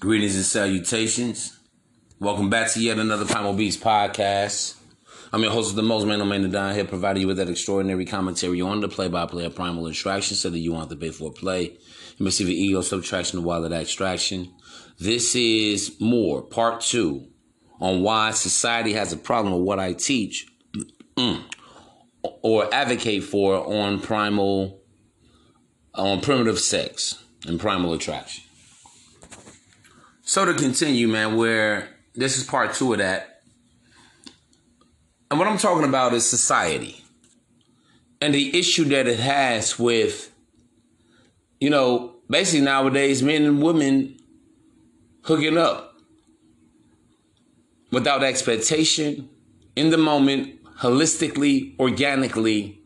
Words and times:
Greetings 0.00 0.34
and 0.34 0.46
salutations. 0.46 1.60
Welcome 2.18 2.48
back 2.48 2.72
to 2.72 2.80
yet 2.80 2.98
another 2.98 3.26
Primal 3.26 3.52
Beast 3.52 3.82
podcast. 3.82 4.76
I'm 5.30 5.42
your 5.42 5.52
host 5.52 5.68
of 5.68 5.76
the 5.76 5.82
most 5.82 6.06
man, 6.06 6.26
man 6.26 6.50
down 6.50 6.72
here, 6.74 6.86
providing 6.86 7.20
you 7.20 7.26
with 7.26 7.36
that 7.36 7.50
extraordinary 7.50 8.06
commentary 8.06 8.62
on 8.62 8.80
the 8.80 8.88
play-by-play 8.88 9.44
of 9.44 9.54
primal 9.54 9.86
extraction, 9.88 10.38
so 10.38 10.48
that 10.48 10.58
you 10.58 10.72
want 10.72 10.88
to 10.88 10.96
pay 10.96 11.10
for 11.10 11.30
play. 11.30 11.76
Must 12.18 12.38
see 12.38 12.44
the 12.44 12.54
ego 12.54 12.80
subtraction, 12.80 13.40
the 13.40 13.46
wallet 13.46 13.72
extraction. 13.72 14.54
This 14.98 15.36
is 15.36 16.00
more 16.00 16.40
part 16.40 16.80
two 16.80 17.28
on 17.78 18.00
why 18.00 18.30
society 18.30 18.94
has 18.94 19.12
a 19.12 19.18
problem 19.18 19.52
with 19.52 19.64
what 19.64 19.78
I 19.80 19.92
teach 19.92 20.46
mm, 21.14 21.42
or 22.22 22.72
advocate 22.72 23.24
for 23.24 23.56
on 23.56 24.00
primal, 24.00 24.80
on 25.94 26.22
primitive 26.22 26.58
sex 26.58 27.22
and 27.46 27.60
primal 27.60 27.92
attraction. 27.92 28.44
So 30.30 30.44
to 30.44 30.54
continue, 30.54 31.08
man, 31.08 31.34
where 31.34 31.88
this 32.14 32.38
is 32.38 32.44
part 32.44 32.72
two 32.74 32.92
of 32.92 33.00
that. 33.00 33.42
And 35.28 35.40
what 35.40 35.48
I'm 35.48 35.58
talking 35.58 35.88
about 35.88 36.12
is 36.12 36.24
society 36.24 37.02
and 38.20 38.32
the 38.32 38.56
issue 38.56 38.84
that 38.84 39.08
it 39.08 39.18
has 39.18 39.76
with, 39.76 40.32
you 41.58 41.68
know, 41.68 42.14
basically 42.28 42.64
nowadays, 42.64 43.24
men 43.24 43.42
and 43.42 43.60
women 43.60 44.20
hooking 45.24 45.58
up 45.58 45.96
without 47.90 48.22
expectation, 48.22 49.28
in 49.74 49.90
the 49.90 49.98
moment, 49.98 50.62
holistically, 50.78 51.76
organically. 51.80 52.80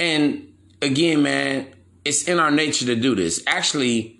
And 0.00 0.54
again, 0.82 1.22
man, 1.22 1.68
it's 2.04 2.24
in 2.26 2.40
our 2.40 2.50
nature 2.50 2.86
to 2.86 2.96
do 2.96 3.14
this. 3.14 3.44
Actually, 3.46 4.13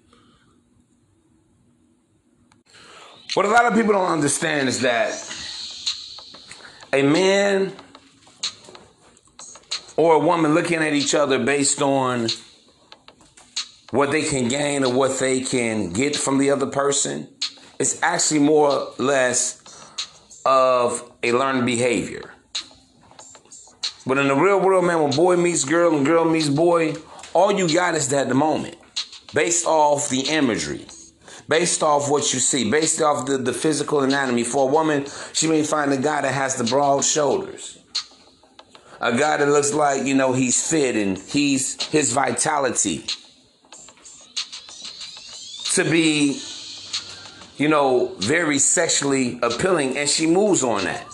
What 3.34 3.46
a 3.46 3.48
lot 3.48 3.66
of 3.66 3.74
people 3.74 3.94
don't 3.94 4.12
understand 4.12 4.68
is 4.68 4.82
that 4.82 5.12
a 6.92 7.02
man 7.02 7.72
or 9.96 10.14
a 10.14 10.18
woman 10.20 10.54
looking 10.54 10.78
at 10.78 10.92
each 10.92 11.16
other 11.16 11.44
based 11.44 11.82
on 11.82 12.28
what 13.90 14.12
they 14.12 14.22
can 14.22 14.46
gain 14.46 14.84
or 14.84 14.92
what 14.92 15.18
they 15.18 15.40
can 15.40 15.92
get 15.92 16.14
from 16.14 16.38
the 16.38 16.50
other 16.50 16.66
person 16.66 17.26
is 17.80 17.98
actually 18.04 18.38
more 18.38 18.70
or 18.70 18.92
less 18.98 19.60
of 20.46 21.12
a 21.24 21.32
learned 21.32 21.66
behavior. 21.66 22.32
But 24.06 24.18
in 24.18 24.28
the 24.28 24.36
real 24.36 24.60
world, 24.60 24.84
man, 24.84 25.02
when 25.02 25.10
boy 25.10 25.36
meets 25.36 25.64
girl 25.64 25.96
and 25.96 26.06
girl 26.06 26.24
meets 26.24 26.48
boy, 26.48 26.94
all 27.32 27.50
you 27.50 27.72
got 27.74 27.96
is 27.96 28.10
that 28.10 28.28
the 28.28 28.34
moment 28.36 28.76
based 29.32 29.66
off 29.66 30.08
the 30.08 30.20
imagery 30.20 30.86
based 31.48 31.82
off 31.82 32.10
what 32.10 32.32
you 32.32 32.40
see, 32.40 32.70
based 32.70 33.00
off 33.00 33.26
the, 33.26 33.38
the 33.38 33.52
physical 33.52 34.00
anatomy. 34.00 34.44
For 34.44 34.68
a 34.68 34.72
woman, 34.72 35.06
she 35.32 35.46
may 35.46 35.62
find 35.62 35.92
a 35.92 35.96
guy 35.96 36.22
that 36.22 36.32
has 36.32 36.56
the 36.56 36.64
broad 36.64 37.04
shoulders. 37.04 37.78
A 39.00 39.16
guy 39.16 39.36
that 39.36 39.48
looks 39.48 39.74
like, 39.74 40.06
you 40.06 40.14
know, 40.14 40.32
he's 40.32 40.68
fit 40.68 40.96
and 40.96 41.18
he's 41.18 41.82
his 41.88 42.12
vitality. 42.12 43.04
To 45.74 45.84
be, 45.84 46.40
you 47.56 47.68
know, 47.68 48.14
very 48.18 48.58
sexually 48.58 49.40
appealing, 49.42 49.98
and 49.98 50.08
she 50.08 50.26
moves 50.26 50.62
on 50.62 50.84
that. 50.84 51.12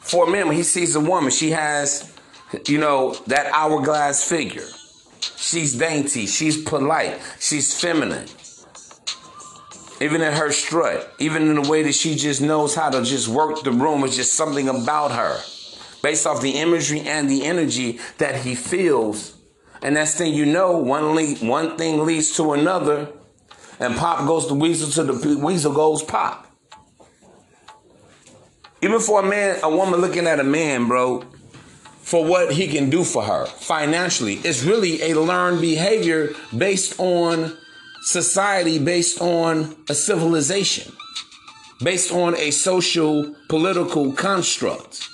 For 0.00 0.26
a 0.26 0.30
man, 0.30 0.48
when 0.48 0.56
he 0.56 0.62
sees 0.62 0.96
a 0.96 1.00
woman, 1.00 1.30
she 1.30 1.50
has, 1.50 2.12
you 2.66 2.78
know, 2.78 3.14
that 3.26 3.52
hourglass 3.52 4.26
figure. 4.26 4.66
She's 5.36 5.74
dainty, 5.74 6.26
she's 6.26 6.62
polite, 6.62 7.20
she's 7.38 7.78
feminine 7.78 8.26
even 10.00 10.20
in 10.20 10.32
her 10.32 10.52
strut, 10.52 11.12
even 11.18 11.48
in 11.48 11.62
the 11.62 11.68
way 11.68 11.82
that 11.82 11.94
she 11.94 12.14
just 12.14 12.40
knows 12.40 12.74
how 12.74 12.90
to 12.90 13.02
just 13.02 13.28
work 13.28 13.62
the 13.62 13.72
room, 13.72 14.04
it's 14.04 14.16
just 14.16 14.34
something 14.34 14.68
about 14.68 15.12
her 15.12 15.40
based 16.02 16.26
off 16.26 16.40
the 16.40 16.52
imagery 16.52 17.00
and 17.00 17.28
the 17.28 17.44
energy 17.44 17.98
that 18.18 18.36
he 18.36 18.54
feels. 18.54 19.36
And 19.82 19.94
next 19.94 20.16
thing 20.16 20.34
you 20.34 20.46
know, 20.46 20.78
one, 20.78 21.14
le- 21.14 21.34
one 21.36 21.76
thing 21.76 22.04
leads 22.04 22.36
to 22.36 22.52
another, 22.52 23.08
and 23.80 23.96
pop 23.96 24.26
goes 24.26 24.48
the 24.48 24.54
weasel 24.54 24.90
to 24.90 25.12
the 25.12 25.38
weasel 25.38 25.72
goes 25.72 26.02
pop. 26.02 26.46
Even 28.82 29.00
for 29.00 29.20
a 29.20 29.28
man, 29.28 29.58
a 29.62 29.70
woman 29.70 30.00
looking 30.00 30.26
at 30.26 30.38
a 30.38 30.44
man, 30.44 30.86
bro, 30.86 31.24
for 32.02 32.24
what 32.24 32.52
he 32.52 32.68
can 32.68 32.88
do 32.88 33.02
for 33.02 33.22
her 33.22 33.46
financially, 33.46 34.34
it's 34.44 34.62
really 34.62 35.02
a 35.02 35.18
learned 35.18 35.60
behavior 35.60 36.34
based 36.56 37.00
on 37.00 37.56
society 38.06 38.78
based 38.78 39.20
on 39.20 39.74
a 39.90 39.94
civilization, 39.94 40.92
based 41.82 42.12
on 42.12 42.36
a 42.36 42.52
social 42.52 43.34
political 43.48 44.12
construct. 44.12 45.08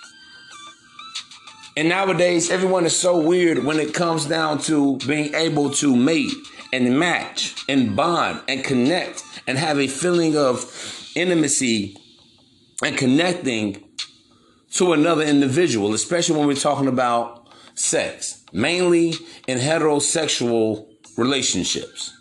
And 1.74 1.88
nowadays, 1.88 2.50
everyone 2.50 2.84
is 2.84 2.94
so 2.94 3.18
weird 3.18 3.64
when 3.64 3.80
it 3.80 3.94
comes 3.94 4.26
down 4.26 4.58
to 4.64 4.98
being 4.98 5.34
able 5.34 5.70
to 5.70 5.96
mate 5.96 6.34
and 6.70 6.98
match 6.98 7.64
and 7.66 7.96
bond 7.96 8.42
and 8.46 8.62
connect 8.62 9.24
and 9.46 9.56
have 9.56 9.78
a 9.78 9.86
feeling 9.86 10.36
of 10.36 11.10
intimacy 11.16 11.96
and 12.84 12.98
connecting 12.98 13.82
to 14.72 14.92
another 14.92 15.22
individual, 15.22 15.94
especially 15.94 16.36
when 16.36 16.46
we're 16.46 16.54
talking 16.54 16.88
about 16.88 17.48
sex, 17.74 18.44
mainly 18.52 19.14
in 19.48 19.58
heterosexual 19.58 20.86
relationships. 21.16 22.18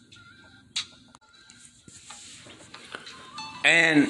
And 3.63 4.09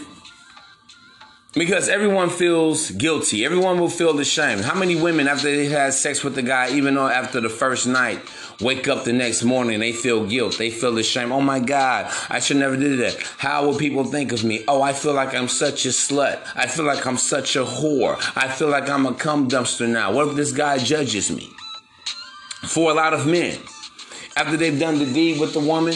because 1.53 1.89
everyone 1.89 2.29
feels 2.29 2.91
guilty, 2.91 3.43
everyone 3.43 3.77
will 3.79 3.89
feel 3.89 4.17
ashamed. 4.19 4.61
How 4.61 4.77
many 4.77 4.95
women, 4.95 5.27
after 5.27 5.53
they 5.53 5.65
had 5.65 5.93
sex 5.93 6.23
with 6.23 6.35
the 6.35 6.41
guy, 6.41 6.71
even 6.71 6.95
though 6.95 7.07
after 7.07 7.41
the 7.41 7.49
first 7.49 7.87
night, 7.87 8.21
wake 8.61 8.87
up 8.87 9.03
the 9.03 9.11
next 9.11 9.43
morning, 9.43 9.81
they 9.81 9.91
feel 9.91 10.25
guilt, 10.25 10.57
they 10.57 10.69
feel 10.69 10.97
ashamed. 10.97 11.33
Oh 11.33 11.41
my 11.41 11.59
God, 11.59 12.09
I 12.29 12.39
should 12.39 12.55
never 12.55 12.77
do 12.77 12.95
that. 12.97 13.17
How 13.37 13.65
will 13.65 13.77
people 13.77 14.05
think 14.05 14.31
of 14.31 14.45
me? 14.45 14.63
Oh, 14.67 14.81
I 14.81 14.93
feel 14.93 15.13
like 15.13 15.35
I'm 15.35 15.49
such 15.49 15.85
a 15.85 15.89
slut. 15.89 16.41
I 16.55 16.67
feel 16.67 16.85
like 16.85 17.05
I'm 17.05 17.17
such 17.17 17.57
a 17.57 17.65
whore. 17.65 18.15
I 18.37 18.47
feel 18.47 18.69
like 18.69 18.89
I'm 18.89 19.05
a 19.05 19.13
cum 19.13 19.49
dumpster 19.49 19.89
now. 19.89 20.13
What 20.13 20.29
if 20.29 20.35
this 20.35 20.53
guy 20.53 20.77
judges 20.77 21.29
me? 21.29 21.49
For 22.63 22.91
a 22.91 22.93
lot 22.93 23.13
of 23.13 23.27
men, 23.27 23.59
after 24.37 24.55
they've 24.55 24.79
done 24.79 24.99
the 24.99 25.11
deed 25.11 25.41
with 25.41 25.53
the 25.53 25.59
woman, 25.59 25.95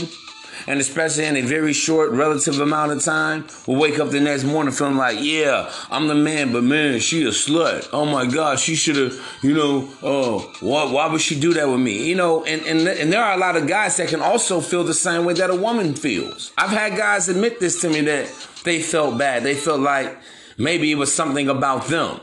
and 0.68 0.80
especially 0.80 1.26
in 1.26 1.36
a 1.36 1.42
very 1.42 1.74
short 1.74 2.12
relative 2.12 2.59
amount 2.59 2.92
of 2.92 3.03
time, 3.03 3.46
will 3.68 3.76
wake 3.76 4.00
up 4.00 4.09
the 4.09 4.20
next 4.20 4.44
morning 4.44 4.74
feeling 4.74 4.98
like, 4.98 5.18
yeah, 5.22 5.72
I'm 5.90 6.08
the 6.08 6.16
man, 6.16 6.52
but 6.52 6.64
man, 6.64 7.00
she 7.00 7.24
a 7.24 7.30
slut. 7.30 7.90
Oh 7.94 8.06
my 8.06 8.26
God, 8.26 8.59
she 8.59 8.76
should 8.76 8.96
have, 8.96 9.40
you 9.42 9.53
know, 9.53 9.90
oh, 10.02 10.53
why, 10.62 10.92
why 10.92 11.08
would 11.08 11.22
she 11.22 11.40
do 11.40 11.53
that 11.53 11.68
with 11.68 11.80
me? 11.80 12.08
You 12.08 12.16
know, 12.16 12.44
and, 12.46 12.62
and, 12.64 12.88
and 12.88 13.12
there 13.12 13.24
are 13.24 13.34
a 13.34 13.40
lot 13.40 13.56
of 13.56 13.68
guys 13.68 13.98
that 13.98 14.09
can 14.09 14.22
also 14.22 14.62
feel 14.62 14.84
the 14.84 14.94
same 14.94 15.26
way 15.26 15.34
that 15.34 15.50
a 15.50 15.56
woman 15.56 15.94
feels. 15.94 16.52
I've 16.58 16.70
had 16.70 16.97
guys 16.97 17.30
admit 17.30 17.59
this 17.59 17.82
to 17.82 17.90
me 17.90 18.02
that 18.02 18.28
they 18.64 18.82
felt 18.82 19.18
bad. 19.18 19.44
They 19.44 19.56
felt 19.56 19.82
like 19.82 20.18
maybe 20.58 20.92
it 20.92 20.96
was 20.96 21.14
something 21.14 21.50
about 21.50 21.88
them 21.88 22.20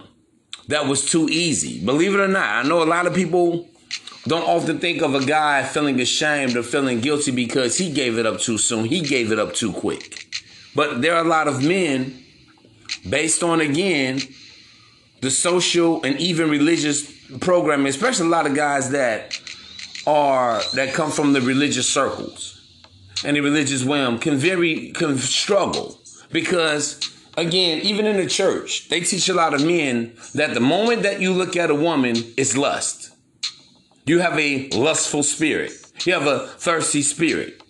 that 0.68 0.86
was 0.86 1.10
too 1.10 1.28
easy. 1.28 1.84
Believe 1.84 2.14
it 2.14 2.20
or 2.20 2.28
not, 2.28 2.64
I 2.64 2.68
know 2.68 2.82
a 2.82 2.84
lot 2.84 3.06
of 3.06 3.14
people 3.14 3.68
don't 4.26 4.44
often 4.44 4.78
think 4.78 5.02
of 5.02 5.14
a 5.14 5.24
guy 5.24 5.64
feeling 5.64 6.00
ashamed 6.00 6.56
or 6.56 6.62
feeling 6.62 7.00
guilty 7.00 7.32
because 7.32 7.78
he 7.78 7.92
gave 7.92 8.18
it 8.18 8.26
up 8.26 8.38
too 8.38 8.58
soon. 8.58 8.84
He 8.84 9.00
gave 9.00 9.32
it 9.32 9.38
up 9.38 9.54
too 9.54 9.72
quick. 9.72 10.26
But 10.74 11.02
there 11.02 11.14
are 11.16 11.24
a 11.24 11.28
lot 11.28 11.48
of 11.48 11.64
men, 11.64 12.22
based 13.08 13.42
on 13.42 13.60
again, 13.60 14.20
the 15.20 15.30
social 15.30 16.02
and 16.04 16.18
even 16.20 16.50
religious 16.50 17.10
programming, 17.40 17.88
especially 17.88 18.26
a 18.26 18.30
lot 18.30 18.46
of 18.46 18.54
guys 18.54 18.90
that 18.90 19.40
are 20.06 20.60
that 20.74 20.94
come 20.94 21.10
from 21.10 21.32
the 21.32 21.40
religious 21.40 21.88
circles 21.88 22.52
and 23.24 23.36
the 23.36 23.40
religious 23.40 23.84
realm 23.84 24.18
can 24.18 24.36
very 24.36 24.90
can 24.92 25.16
struggle 25.18 26.00
because 26.32 26.98
again, 27.36 27.80
even 27.82 28.06
in 28.06 28.16
the 28.16 28.26
church, 28.26 28.88
they 28.88 29.00
teach 29.00 29.28
a 29.28 29.34
lot 29.34 29.54
of 29.54 29.64
men 29.64 30.14
that 30.34 30.54
the 30.54 30.60
moment 30.60 31.02
that 31.02 31.20
you 31.20 31.32
look 31.32 31.56
at 31.56 31.70
a 31.70 31.74
woman, 31.74 32.16
it's 32.36 32.56
lust. 32.56 33.11
You 34.04 34.18
have 34.20 34.38
a 34.38 34.68
lustful 34.70 35.22
spirit. 35.22 35.72
You 36.04 36.14
have 36.14 36.26
a 36.26 36.46
thirsty 36.46 37.02
spirit. 37.02 37.62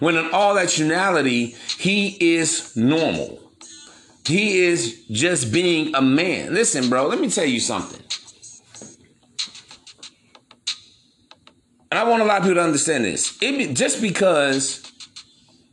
When 0.00 0.16
in 0.16 0.30
all 0.32 0.54
that 0.54 0.64
actuality, 0.64 1.54
he 1.78 2.34
is 2.36 2.76
normal. 2.76 3.40
He 4.26 4.64
is 4.64 5.04
just 5.08 5.52
being 5.52 5.94
a 5.94 6.02
man. 6.02 6.52
Listen, 6.52 6.90
bro, 6.90 7.06
let 7.06 7.20
me 7.20 7.30
tell 7.30 7.44
you 7.44 7.60
something. 7.60 8.02
And 11.90 12.00
I 12.00 12.04
want 12.10 12.22
a 12.22 12.24
lot 12.24 12.38
of 12.38 12.42
people 12.42 12.56
to 12.56 12.62
understand 12.62 13.04
this. 13.04 13.38
It 13.40 13.56
be, 13.56 13.72
just 13.72 14.02
because 14.02 14.82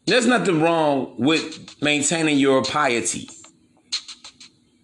there's 0.06 0.28
nothing 0.28 0.62
wrong 0.62 1.16
with 1.18 1.82
maintaining 1.82 2.38
your 2.38 2.64
piety 2.64 3.28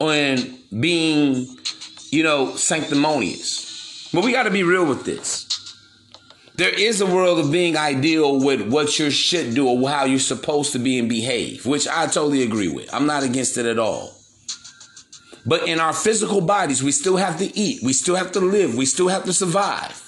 and 0.02 0.58
being, 0.80 1.48
you 2.10 2.24
know, 2.24 2.56
sanctimonious. 2.56 3.69
But 4.14 4.24
we 4.24 4.32
got 4.32 4.44
to 4.44 4.52
be 4.52 4.64
real 4.64 4.86
with 4.86 5.06
this. 5.06 5.46
there 6.56 6.78
is 6.78 7.00
a 7.00 7.06
world 7.06 7.40
of 7.40 7.52
being 7.52 7.78
ideal 7.78 8.44
with 8.44 8.62
what 8.70 9.00
you 9.00 9.10
should 9.10 9.56
do 9.56 9.68
or 9.70 9.90
how 9.90 10.04
you're 10.04 10.20
supposed 10.20 10.74
to 10.74 10.80
be 10.80 11.00
and 11.00 11.08
behave, 11.08 11.66
which 11.66 11.88
I 11.88 12.06
totally 12.08 12.44
agree 12.44 12.68
with. 12.68 12.94
I'm 12.94 13.06
not 13.06 13.24
against 13.24 13.58
it 13.58 13.66
at 13.66 13.80
all. 13.80 14.14
But 15.46 15.68
in 15.70 15.80
our 15.80 15.94
physical 15.94 16.42
bodies, 16.42 16.84
we 16.84 16.92
still 16.92 17.16
have 17.16 17.38
to 17.40 17.58
eat, 17.58 17.82
we 17.82 17.94
still 17.94 18.16
have 18.16 18.34
to 18.34 18.42
live, 18.42 18.76
we 18.76 18.86
still 18.86 19.08
have 19.08 19.24
to 19.24 19.34
survive. 19.34 20.06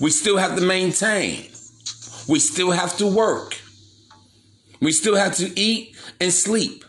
We 0.00 0.10
still 0.10 0.36
have 0.36 0.56
to 0.56 0.62
maintain. 0.62 1.44
We 2.28 2.40
still 2.40 2.72
have 2.72 2.96
to 2.98 3.06
work. 3.06 3.56
We 4.80 4.92
still 4.92 5.16
have 5.16 5.36
to 5.36 5.58
eat 5.58 5.96
and 6.20 6.32
sleep. 6.32 6.84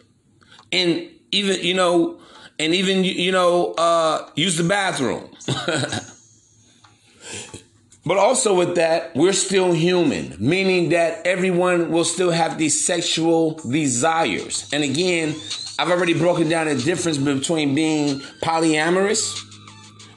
And 0.71 1.09
even, 1.31 1.63
you 1.63 1.73
know, 1.73 2.19
and 2.59 2.73
even, 2.73 3.03
you 3.03 3.31
know, 3.31 3.73
uh, 3.73 4.29
use 4.35 4.57
the 4.57 4.63
bathroom. 4.63 5.29
but 8.06 8.18
also 8.18 8.56
with 8.56 8.75
that, 8.75 9.16
we're 9.16 9.34
still 9.34 9.72
human, 9.72 10.36
meaning 10.40 10.90
that 10.90 11.25
everyone 11.25 11.92
will 11.92 12.06
still 12.06 12.31
have 12.31 12.57
these 12.57 12.86
sexual 12.86 13.54
desires. 13.69 14.69
And 14.74 14.84
again, 14.84 15.36
I've 15.78 15.90
already 15.90 16.13
broken 16.13 16.50
down 16.50 16.68
the 16.68 16.75
difference 16.75 17.18
between 17.18 17.74
being 17.74 18.19
polyamorous 18.42 19.46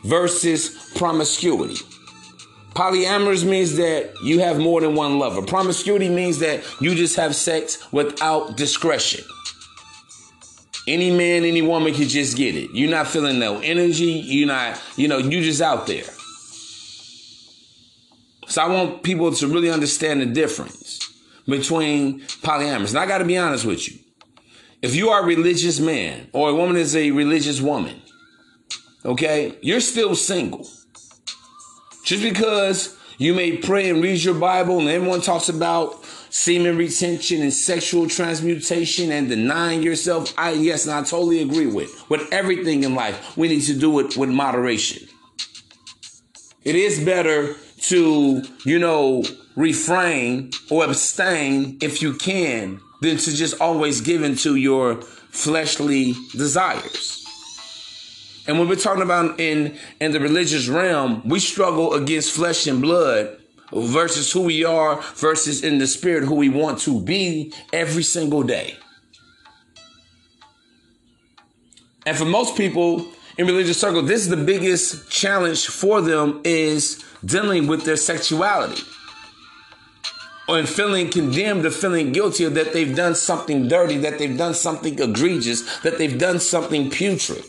versus 0.04 0.92
promiscuity. 0.96 1.76
Polyamorous 2.74 3.44
means 3.44 3.76
that 3.76 4.12
you 4.24 4.40
have 4.40 4.58
more 4.58 4.80
than 4.80 4.94
one 4.94 5.18
lover. 5.18 5.42
Promiscuity 5.42 6.08
means 6.08 6.38
that 6.38 6.64
you 6.80 6.94
just 6.94 7.16
have 7.16 7.36
sex 7.36 7.92
without 7.92 8.56
discretion. 8.56 9.22
Any 10.88 11.10
man, 11.10 11.44
any 11.44 11.62
woman 11.62 11.94
can 11.94 12.08
just 12.08 12.36
get 12.36 12.56
it. 12.56 12.70
You're 12.72 12.90
not 12.90 13.06
feeling 13.06 13.38
no 13.38 13.60
energy. 13.60 14.04
You're 14.04 14.48
not, 14.48 14.80
you 14.96 15.06
know, 15.06 15.18
you 15.18 15.42
just 15.42 15.62
out 15.62 15.86
there. 15.86 16.04
So 18.48 18.62
I 18.62 18.68
want 18.68 19.02
people 19.02 19.32
to 19.32 19.46
really 19.46 19.70
understand 19.70 20.20
the 20.20 20.26
difference 20.26 21.08
between 21.46 22.20
polyamorous. 22.20 22.90
And 22.90 22.98
I 22.98 23.06
got 23.06 23.18
to 23.18 23.24
be 23.24 23.38
honest 23.38 23.64
with 23.64 23.88
you. 23.90 23.98
If 24.82 24.96
you 24.96 25.10
are 25.10 25.22
a 25.22 25.24
religious 25.26 25.78
man 25.78 26.28
or 26.32 26.50
a 26.50 26.54
woman 26.54 26.76
is 26.76 26.96
a 26.96 27.12
religious 27.12 27.60
woman, 27.60 28.02
okay, 29.04 29.56
you're 29.62 29.80
still 29.80 30.16
single. 30.16 30.68
Just 32.04 32.22
because 32.22 32.98
you 33.18 33.34
may 33.34 33.56
pray 33.56 33.88
and 33.88 34.02
read 34.02 34.22
your 34.22 34.34
Bible 34.34 34.80
and 34.80 34.88
everyone 34.88 35.20
talks 35.20 35.48
about 35.48 36.01
semen 36.32 36.78
retention 36.78 37.42
and 37.42 37.52
sexual 37.52 38.08
transmutation 38.08 39.12
and 39.12 39.28
denying 39.28 39.82
yourself, 39.82 40.32
I 40.38 40.52
yes, 40.52 40.86
and 40.86 40.94
I 40.94 41.02
totally 41.02 41.42
agree 41.42 41.66
with. 41.66 42.08
With 42.08 42.26
everything 42.32 42.84
in 42.84 42.94
life, 42.94 43.36
we 43.36 43.48
need 43.48 43.60
to 43.64 43.78
do 43.78 43.98
it 44.00 44.16
with 44.16 44.30
moderation. 44.30 45.06
It 46.64 46.74
is 46.74 47.04
better 47.04 47.54
to, 47.82 48.42
you 48.64 48.78
know, 48.78 49.24
refrain 49.56 50.52
or 50.70 50.84
abstain 50.86 51.76
if 51.82 52.00
you 52.00 52.14
can 52.14 52.80
than 53.02 53.18
to 53.18 53.36
just 53.36 53.60
always 53.60 54.00
give 54.00 54.22
into 54.22 54.56
your 54.56 55.02
fleshly 55.02 56.14
desires. 56.32 57.18
And 58.46 58.58
when 58.58 58.68
we're 58.68 58.76
talking 58.76 59.02
about 59.02 59.38
in 59.38 59.78
in 60.00 60.12
the 60.12 60.20
religious 60.20 60.66
realm, 60.66 61.28
we 61.28 61.40
struggle 61.40 61.92
against 61.92 62.32
flesh 62.32 62.66
and 62.66 62.80
blood 62.80 63.36
versus 63.72 64.30
who 64.32 64.42
we 64.42 64.64
are 64.64 65.00
versus 65.14 65.64
in 65.64 65.78
the 65.78 65.86
spirit 65.86 66.24
who 66.24 66.34
we 66.34 66.48
want 66.48 66.78
to 66.80 67.00
be 67.00 67.52
every 67.72 68.02
single 68.02 68.42
day. 68.42 68.76
And 72.04 72.16
for 72.16 72.24
most 72.24 72.56
people 72.56 73.06
in 73.38 73.46
religious 73.46 73.80
circles, 73.80 74.08
this 74.08 74.22
is 74.22 74.28
the 74.28 74.36
biggest 74.36 75.10
challenge 75.10 75.66
for 75.66 76.00
them 76.00 76.40
is 76.44 77.04
dealing 77.24 77.66
with 77.66 77.84
their 77.84 77.96
sexuality. 77.96 78.82
Or 80.48 80.64
feeling 80.64 81.08
condemned 81.08 81.64
or 81.64 81.70
feeling 81.70 82.12
guilty 82.12 82.46
that 82.48 82.72
they've 82.72 82.94
done 82.94 83.14
something 83.14 83.68
dirty, 83.68 83.96
that 83.98 84.18
they've 84.18 84.36
done 84.36 84.54
something 84.54 84.98
egregious, 84.98 85.80
that 85.80 85.98
they've 85.98 86.18
done 86.18 86.40
something 86.40 86.90
putrid. 86.90 87.44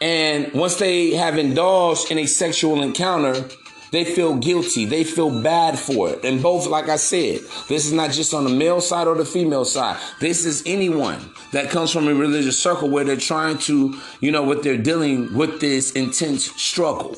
And 0.00 0.52
once 0.52 0.76
they 0.76 1.10
have 1.10 1.36
indulged 1.36 2.10
in 2.10 2.18
a 2.18 2.26
sexual 2.26 2.82
encounter, 2.82 3.48
they 3.90 4.04
feel 4.04 4.36
guilty. 4.36 4.84
They 4.84 5.04
feel 5.04 5.42
bad 5.42 5.78
for 5.78 6.10
it. 6.10 6.24
And 6.24 6.42
both, 6.42 6.66
like 6.66 6.88
I 6.88 6.96
said, 6.96 7.40
this 7.68 7.86
is 7.86 7.92
not 7.92 8.10
just 8.12 8.32
on 8.32 8.44
the 8.44 8.50
male 8.50 8.80
side 8.80 9.06
or 9.06 9.16
the 9.16 9.24
female 9.24 9.64
side. 9.64 10.00
This 10.20 10.44
is 10.46 10.62
anyone 10.64 11.18
that 11.52 11.70
comes 11.70 11.90
from 11.90 12.08
a 12.08 12.14
religious 12.14 12.58
circle 12.58 12.88
where 12.88 13.04
they're 13.04 13.16
trying 13.16 13.58
to, 13.58 14.00
you 14.20 14.30
know, 14.30 14.42
what 14.42 14.62
they're 14.62 14.78
dealing 14.78 15.34
with 15.34 15.60
this 15.60 15.92
intense 15.92 16.50
struggle. 16.52 17.16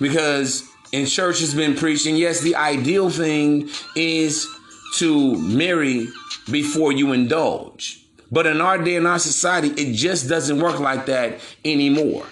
Because 0.00 0.64
in 0.92 1.06
church 1.06 1.40
has 1.40 1.54
been 1.54 1.74
preaching, 1.74 2.16
yes, 2.16 2.40
the 2.40 2.56
ideal 2.56 3.10
thing 3.10 3.68
is 3.94 4.48
to 4.96 5.36
marry 5.38 6.08
before 6.50 6.92
you 6.92 7.12
indulge. 7.12 8.07
But 8.30 8.46
in 8.46 8.60
our 8.60 8.78
day 8.78 8.96
and 8.96 9.06
our 9.06 9.18
society, 9.18 9.68
it 9.68 9.94
just 9.94 10.28
doesn't 10.28 10.60
work 10.60 10.80
like 10.80 11.06
that 11.06 11.40
anymore. 11.64 12.26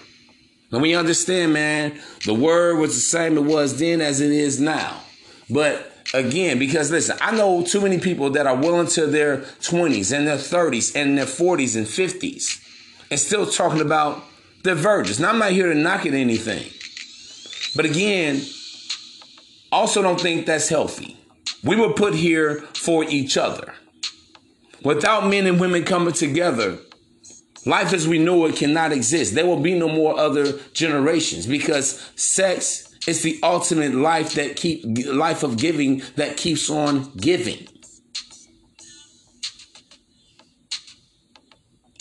And 0.71 0.81
we 0.81 0.95
understand, 0.95 1.53
man, 1.53 1.99
the 2.25 2.33
word 2.33 2.77
was 2.77 2.93
the 2.93 2.99
same 2.99 3.37
it 3.37 3.43
was 3.43 3.79
then 3.79 4.01
as 4.01 4.21
it 4.21 4.31
is 4.31 4.59
now. 4.59 5.01
But 5.49 5.91
again, 6.13 6.59
because 6.59 6.91
listen, 6.91 7.17
I 7.21 7.35
know 7.35 7.63
too 7.63 7.81
many 7.81 7.99
people 7.99 8.29
that 8.31 8.45
are 8.45 8.55
well 8.55 8.79
into 8.79 9.07
their 9.07 9.37
20s 9.37 10.15
and 10.15 10.27
their 10.27 10.37
30s 10.37 10.95
and 10.95 11.17
their 11.17 11.25
40s 11.25 11.75
and 11.77 11.87
50s 11.87 12.63
and 13.09 13.19
still 13.19 13.45
talking 13.45 13.81
about 13.81 14.23
their 14.63 14.75
virgins. 14.75 15.19
Now, 15.19 15.29
I'm 15.29 15.39
not 15.39 15.51
here 15.51 15.71
to 15.71 15.79
knock 15.79 16.05
at 16.05 16.13
anything. 16.13 16.69
But 17.75 17.85
again, 17.85 18.41
also 19.71 20.01
don't 20.01 20.19
think 20.19 20.45
that's 20.45 20.67
healthy. 20.69 21.17
We 21.63 21.75
were 21.75 21.93
put 21.93 22.13
here 22.13 22.61
for 22.73 23.03
each 23.05 23.37
other. 23.37 23.73
Without 24.83 25.27
men 25.27 25.47
and 25.47 25.59
women 25.59 25.83
coming 25.83 26.13
together, 26.13 26.77
life 27.65 27.93
as 27.93 28.07
we 28.07 28.19
know 28.19 28.45
it 28.45 28.55
cannot 28.55 28.91
exist. 28.91 29.35
There 29.35 29.45
will 29.45 29.59
be 29.59 29.77
no 29.77 29.87
more 29.89 30.17
other 30.17 30.53
generations 30.73 31.47
because 31.47 32.11
sex 32.15 32.95
is 33.07 33.23
the 33.23 33.39
ultimate 33.41 33.95
life 33.95 34.33
that 34.33 34.55
keep 34.55 34.83
life 35.07 35.43
of 35.43 35.57
giving 35.57 36.01
that 36.15 36.37
keeps 36.37 36.69
on 36.69 37.11
giving. 37.13 37.67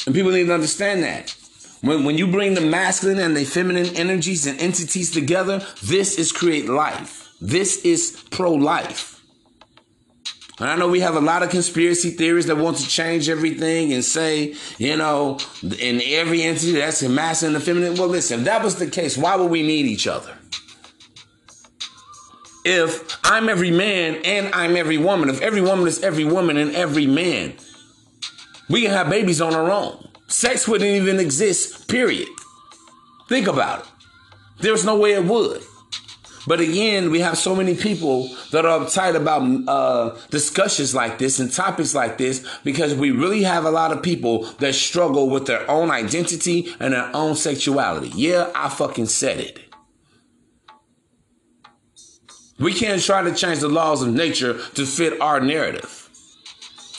And 0.06 0.14
people 0.14 0.30
need 0.30 0.46
to 0.46 0.54
understand 0.54 1.02
that. 1.02 1.34
When, 1.80 2.04
when 2.04 2.16
you 2.16 2.26
bring 2.26 2.54
the 2.54 2.60
masculine 2.60 3.18
and 3.18 3.36
the 3.36 3.44
feminine 3.44 3.94
energies 3.96 4.46
and 4.46 4.58
entities 4.60 5.10
together, 5.10 5.64
this 5.82 6.18
is 6.18 6.32
create 6.32 6.68
life. 6.68 7.28
This 7.40 7.84
is 7.84 8.24
pro 8.30 8.52
life. 8.52 9.15
And 10.58 10.70
I 10.70 10.76
know 10.76 10.88
we 10.88 11.00
have 11.00 11.16
a 11.16 11.20
lot 11.20 11.42
of 11.42 11.50
conspiracy 11.50 12.10
theories 12.10 12.46
that 12.46 12.56
want 12.56 12.78
to 12.78 12.88
change 12.88 13.28
everything 13.28 13.92
and 13.92 14.02
say, 14.02 14.54
you 14.78 14.96
know, 14.96 15.38
in 15.78 16.00
every 16.02 16.42
entity 16.42 16.72
that's 16.72 17.02
a 17.02 17.10
masculine 17.10 17.54
and 17.54 17.62
a 17.62 17.64
feminine. 17.64 17.94
Well, 17.94 18.08
listen, 18.08 18.40
if 18.40 18.44
that 18.46 18.64
was 18.64 18.76
the 18.76 18.86
case, 18.86 19.18
why 19.18 19.36
would 19.36 19.50
we 19.50 19.62
need 19.62 19.84
each 19.84 20.06
other? 20.06 20.36
If 22.64 23.18
I'm 23.22 23.48
every 23.48 23.70
man 23.70 24.16
and 24.24 24.52
I'm 24.54 24.76
every 24.76 24.98
woman, 24.98 25.28
if 25.28 25.42
every 25.42 25.60
woman 25.60 25.86
is 25.86 26.02
every 26.02 26.24
woman 26.24 26.56
and 26.56 26.74
every 26.74 27.06
man, 27.06 27.54
we 28.68 28.82
can 28.82 28.90
have 28.90 29.10
babies 29.10 29.40
on 29.40 29.54
our 29.54 29.70
own. 29.70 30.08
Sex 30.26 30.66
wouldn't 30.66 30.90
even 30.90 31.20
exist, 31.20 31.86
period. 31.86 32.28
Think 33.28 33.46
about 33.46 33.80
it. 33.80 33.86
There's 34.60 34.84
no 34.84 34.96
way 34.96 35.12
it 35.12 35.24
would. 35.24 35.62
But 36.46 36.60
again, 36.60 37.10
we 37.10 37.20
have 37.20 37.36
so 37.36 37.56
many 37.56 37.74
people 37.74 38.28
that 38.52 38.64
are 38.64 38.80
uptight 38.80 39.16
about 39.16 39.42
uh, 39.68 40.18
discussions 40.30 40.94
like 40.94 41.18
this 41.18 41.40
and 41.40 41.52
topics 41.52 41.94
like 41.94 42.18
this 42.18 42.46
because 42.62 42.94
we 42.94 43.10
really 43.10 43.42
have 43.42 43.64
a 43.64 43.70
lot 43.70 43.92
of 43.92 44.02
people 44.02 44.44
that 44.58 44.74
struggle 44.74 45.28
with 45.28 45.46
their 45.46 45.68
own 45.70 45.90
identity 45.90 46.74
and 46.78 46.94
their 46.94 47.10
own 47.14 47.34
sexuality. 47.34 48.12
Yeah, 48.14 48.50
I 48.54 48.68
fucking 48.68 49.06
said 49.06 49.40
it. 49.40 49.60
We 52.58 52.72
can't 52.72 53.02
try 53.02 53.22
to 53.22 53.34
change 53.34 53.58
the 53.58 53.68
laws 53.68 54.02
of 54.02 54.14
nature 54.14 54.58
to 54.74 54.86
fit 54.86 55.20
our 55.20 55.40
narrative 55.40 56.05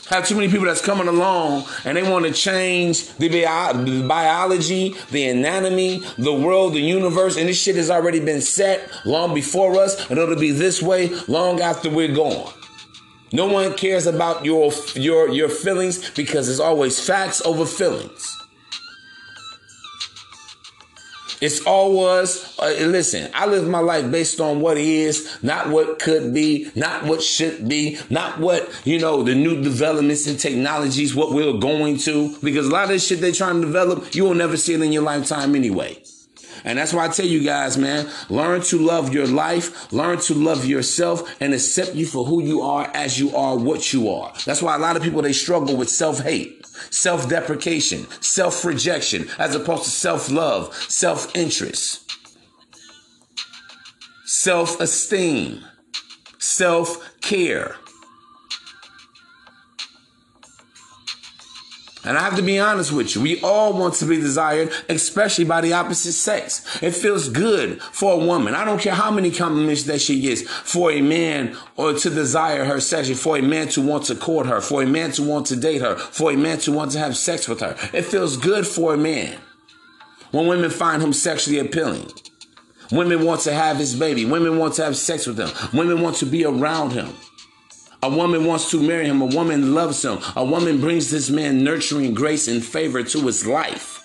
have 0.10 0.28
too 0.28 0.36
many 0.36 0.50
people 0.50 0.66
that's 0.66 0.82
coming 0.82 1.08
along 1.08 1.66
and 1.86 1.98
they 1.98 2.04
want 2.04 2.26
to 2.26 2.32
change 2.32 3.08
the, 3.16 3.28
the 3.28 4.06
biology, 4.08 4.96
the 5.12 5.28
anatomy, 5.28 6.04
the 6.18 6.34
world, 6.34 6.74
the 6.74 6.80
universe, 6.80 7.38
and 7.38 7.50
this 7.50 7.62
shit 7.62 7.76
has 7.76 7.90
already 7.90 8.20
been 8.20 8.42
set 8.42 8.90
long 9.06 9.34
before 9.34 9.76
us, 9.80 10.10
and 10.10 10.18
it'll 10.18 10.36
be 10.36 10.52
this 10.52 10.82
way 10.82 11.10
long 11.28 11.62
after 11.62 11.90
we're 11.90 12.14
gone. 12.14 12.54
No 13.34 13.46
one 13.46 13.74
cares 13.74 14.06
about 14.06 14.46
your 14.46 14.72
your 14.96 15.30
your 15.30 15.50
feelings 15.50 16.10
because 16.12 16.48
it's 16.48 16.62
always 16.62 17.06
facts 17.06 17.42
over 17.46 17.66
feelings. 17.66 18.47
It's 21.40 21.62
all 21.62 21.94
was. 21.94 22.58
Uh, 22.58 22.74
listen, 22.88 23.30
I 23.34 23.46
live 23.46 23.68
my 23.68 23.80
life 23.80 24.10
based 24.10 24.40
on 24.40 24.60
what 24.60 24.78
is, 24.78 25.38
not 25.44 25.70
what 25.70 26.00
could 26.00 26.34
be, 26.34 26.72
not 26.76 27.04
what 27.04 27.22
should 27.22 27.68
be, 27.68 28.00
not 28.10 28.40
what, 28.40 28.70
you 28.86 29.00
know, 29.00 29.22
the 29.22 29.36
new 29.36 29.62
developments 29.62 30.26
and 30.28 30.40
technologies, 30.40 31.14
what 31.14 31.34
we're 31.34 31.60
going 31.60 31.98
to. 32.00 32.36
Because 32.40 32.68
a 32.68 32.72
lot 32.72 32.86
of 32.86 32.90
this 32.90 33.06
shit 33.06 33.22
they're 33.22 33.32
trying 33.32 33.62
to 33.62 33.68
develop, 33.68 34.16
you 34.16 34.24
will 34.24 34.34
never 34.34 34.58
see 34.58 34.74
it 34.74 34.82
in 34.82 34.92
your 34.92 35.04
lifetime 35.04 35.56
anyway. 35.56 36.02
And 36.64 36.78
that's 36.78 36.94
why 36.94 37.06
I 37.06 37.10
tell 37.10 37.26
you 37.26 37.44
guys, 37.44 37.78
man, 37.78 38.10
learn 38.30 38.62
to 38.64 38.78
love 38.78 39.14
your 39.14 39.28
life, 39.28 39.92
learn 39.92 40.20
to 40.22 40.34
love 40.34 40.66
yourself, 40.66 41.36
and 41.42 41.54
accept 41.54 41.96
you 41.96 42.06
for 42.06 42.26
who 42.26 42.44
you 42.44 42.62
are 42.62 42.90
as 42.94 43.20
you 43.20 43.36
are, 43.36 43.58
what 43.58 43.94
you 43.94 44.10
are. 44.10 44.34
That's 44.46 44.62
why 44.62 44.76
a 44.76 44.80
lot 44.80 44.96
of 44.96 45.04
people 45.04 45.22
they 45.22 45.34
struggle 45.34 45.76
with 45.76 45.90
self 45.90 46.22
hate, 46.22 46.66
self 46.90 47.30
deprecation, 47.30 48.08
self 48.22 48.64
rejection, 48.66 49.28
as 49.40 49.56
opposed 49.56 49.84
to 49.84 49.90
self 49.90 50.30
love, 50.30 50.76
self 50.76 51.36
interest, 51.36 52.12
And 62.08 62.18
I 62.18 62.22
have 62.22 62.38
to 62.38 62.42
be 62.42 62.58
honest 62.58 62.94
with 62.94 63.14
you. 63.16 63.22
We 63.22 63.42
all 63.42 63.74
want 63.74 63.96
to 63.96 64.06
be 64.06 64.16
desired, 64.16 64.72
especially 64.88 65.44
by 65.44 65.60
the 65.60 65.74
opposite 65.74 66.14
sex. 66.14 66.82
It 66.82 66.92
feels 66.92 67.28
good 67.28 67.82
for 67.82 68.14
a 68.14 68.18
woman. 68.18 68.56
I 68.56 68.64
don't 68.64 68.80
care 68.80 68.94
how 68.94 69.12
many 69.12 69.30
compliments 69.30 69.84
that 69.84 70.00
she 70.00 70.22
gets 70.22 70.42
for 70.42 70.90
a 70.90 71.02
man 71.02 71.58
or 71.76 71.94
to 71.94 72.10
desire 72.10 72.64
her 72.64 72.80
sexually, 72.80 73.18
for 73.18 73.38
a 73.38 73.42
man 73.42 73.68
to 73.70 73.82
want 73.82 74.06
to 74.06 74.16
court 74.16 74.48
her, 74.48 74.62
for 74.62 74.82
a 74.82 74.88
man 74.88 75.12
to 75.12 75.24
want 75.24 75.48
to 75.48 75.58
date 75.58 75.82
her, 75.82 75.98
for 75.98 76.32
a 76.32 76.38
man 76.38 76.60
to 76.60 76.72
want 76.72 76.92
to 76.92 77.00
have 77.00 77.18
sex 77.18 77.48
with 77.48 77.60
her. 77.60 77.76
It 77.94 78.04
feels 78.06 78.38
good 78.38 78.66
for 78.66 78.94
a 78.94 78.98
man 78.98 79.38
when 80.32 80.48
women 80.48 80.70
find 80.70 81.04
him 81.04 81.12
sexually 81.12 81.60
appealing. 81.60 82.10
Women 82.90 83.26
want 83.26 83.42
to 83.42 83.54
have 83.54 83.76
his 83.76 83.96
baby. 83.96 84.24
Women 84.24 84.58
want 84.58 84.76
to 84.76 84.86
have 84.86 84.96
sex 84.96 85.28
with 85.28 85.38
him. 85.38 85.50
Women 85.78 86.02
want 86.02 86.16
to 86.18 86.26
be 86.26 86.46
around 86.46 86.92
him. 86.92 87.14
A 88.04 88.10
woman 88.10 88.46
wants 88.46 88.70
to 88.72 88.82
marry 88.82 89.06
him. 89.06 89.22
A 89.22 89.26
woman 89.26 89.74
loves 89.74 90.04
him. 90.04 90.20
A 90.36 90.46
woman 90.46 90.80
brings 90.80 91.10
this 91.10 91.30
man 91.30 91.64
nurturing 91.64 92.14
grace 92.14 92.48
and 92.48 92.64
favor 92.64 93.04
to 93.04 93.22
his 93.22 93.46
life. 93.46 94.04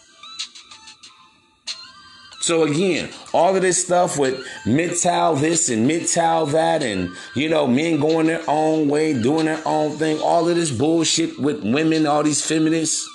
So 2.40 2.64
again, 2.64 3.10
all 3.32 3.54
of 3.54 3.62
this 3.62 3.84
stuff 3.84 4.18
with 4.18 4.44
MGTOW 4.64 5.40
this 5.40 5.68
and 5.68 5.88
MGTOW 5.88 6.50
that, 6.50 6.82
and 6.82 7.10
you 7.36 7.48
know, 7.48 7.68
men 7.68 8.00
going 8.00 8.26
their 8.26 8.42
own 8.48 8.88
way, 8.88 9.12
doing 9.12 9.44
their 9.44 9.62
own 9.64 9.92
thing, 9.92 10.18
all 10.20 10.48
of 10.48 10.56
this 10.56 10.76
bullshit 10.76 11.38
with 11.38 11.62
women, 11.62 12.04
all 12.04 12.24
these 12.24 12.44
feminists. 12.44 13.08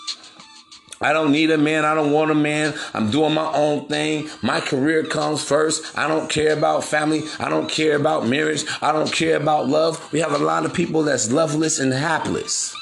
I 1.00 1.14
don't 1.14 1.32
need 1.32 1.52
a 1.52 1.58
man. 1.58 1.86
I 1.86 1.94
don't 1.94 2.12
want 2.12 2.32
a 2.32 2.36
man. 2.36 2.74
I'm 2.94 3.12
doing 3.12 3.34
my 3.34 3.52
own 3.54 3.88
thing. 3.88 4.30
My 4.42 4.60
career 4.60 5.04
comes 5.04 5.44
first. 5.44 5.98
I 5.98 6.08
don't 6.08 6.30
care 6.30 6.58
about 6.58 6.84
family. 6.84 7.24
I 7.40 7.50
don't 7.50 7.70
care 7.70 7.96
about 7.96 8.28
marriage. 8.28 8.66
I 8.82 8.92
don't 8.92 9.12
care 9.12 9.38
about 9.38 9.68
love. 9.68 10.12
We 10.12 10.20
have 10.20 10.34
a 10.34 10.40
lot 10.40 10.66
of 10.66 10.74
people 10.74 11.04
that's 11.04 11.32
loveless 11.32 11.80
and 11.80 11.94
hapless. 11.94 12.76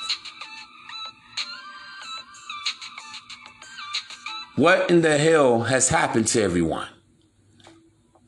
What 4.56 4.90
in 4.90 5.02
the 5.02 5.18
hell 5.18 5.64
has 5.64 5.90
happened 5.90 6.28
to 6.28 6.42
everyone? 6.42 6.88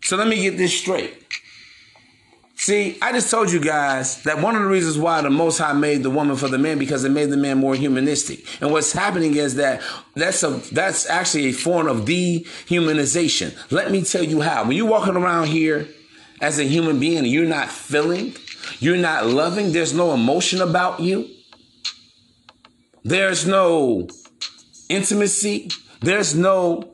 So 0.04 0.18
let 0.18 0.28
me 0.28 0.42
get 0.42 0.58
this 0.58 0.78
straight. 0.78 1.26
See, 2.68 2.98
I 3.02 3.14
just 3.14 3.32
told 3.32 3.50
you 3.50 3.62
guys 3.62 4.22
that 4.24 4.42
one 4.42 4.54
of 4.58 4.62
the 4.62 4.68
reasons 4.68 4.98
why 4.98 5.22
the 5.22 5.30
Most 5.30 5.58
High 5.58 5.72
made 5.72 6.04
the 6.04 6.10
woman 6.10 6.36
for 6.36 6.50
the 6.50 6.58
man 6.58 6.78
because 6.78 7.06
it 7.06 7.12
made 7.12 7.30
the 7.30 7.38
man 7.38 7.60
more 7.60 7.76
humanistic. 7.76 8.44
And 8.62 8.74
what's 8.74 8.92
happening 8.92 9.38
is 9.38 9.56
that 9.56 9.82
that's 10.16 10.44
a 10.44 10.50
that's 10.74 11.10
actually 11.10 11.46
a 11.46 11.52
form 11.54 11.88
of 11.88 12.02
dehumanization. 12.02 13.56
Let 13.72 13.90
me 13.90 14.04
tell 14.04 14.22
you 14.22 14.42
how. 14.42 14.66
When 14.66 14.76
you're 14.76 14.86
walking 14.86 15.16
around 15.16 15.48
here 15.48 15.88
as 16.42 16.60
a 16.60 16.66
human 16.66 17.00
being 17.00 17.24
you're 17.24 17.46
not 17.46 17.70
feeling, 17.70 18.36
you're 18.80 18.98
not 18.98 19.26
loving, 19.28 19.72
there's 19.72 19.94
no 19.94 20.14
emotion 20.14 20.60
about 20.60 21.00
you. 21.00 21.30
There's 23.06 23.48
no 23.48 24.10
intimacy. 24.90 25.70
There's 26.02 26.36
no 26.36 26.92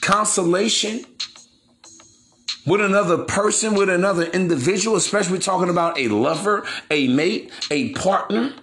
consolation 0.00 1.04
with 2.66 2.80
another 2.80 3.18
person, 3.18 3.74
with 3.74 3.88
another 3.88 4.24
individual, 4.24 4.96
especially 4.96 5.38
talking 5.38 5.68
about 5.68 5.98
a 5.98 6.08
lover, 6.08 6.64
a 6.90 7.08
mate, 7.08 7.50
a 7.70 7.92
partner, 7.94 8.54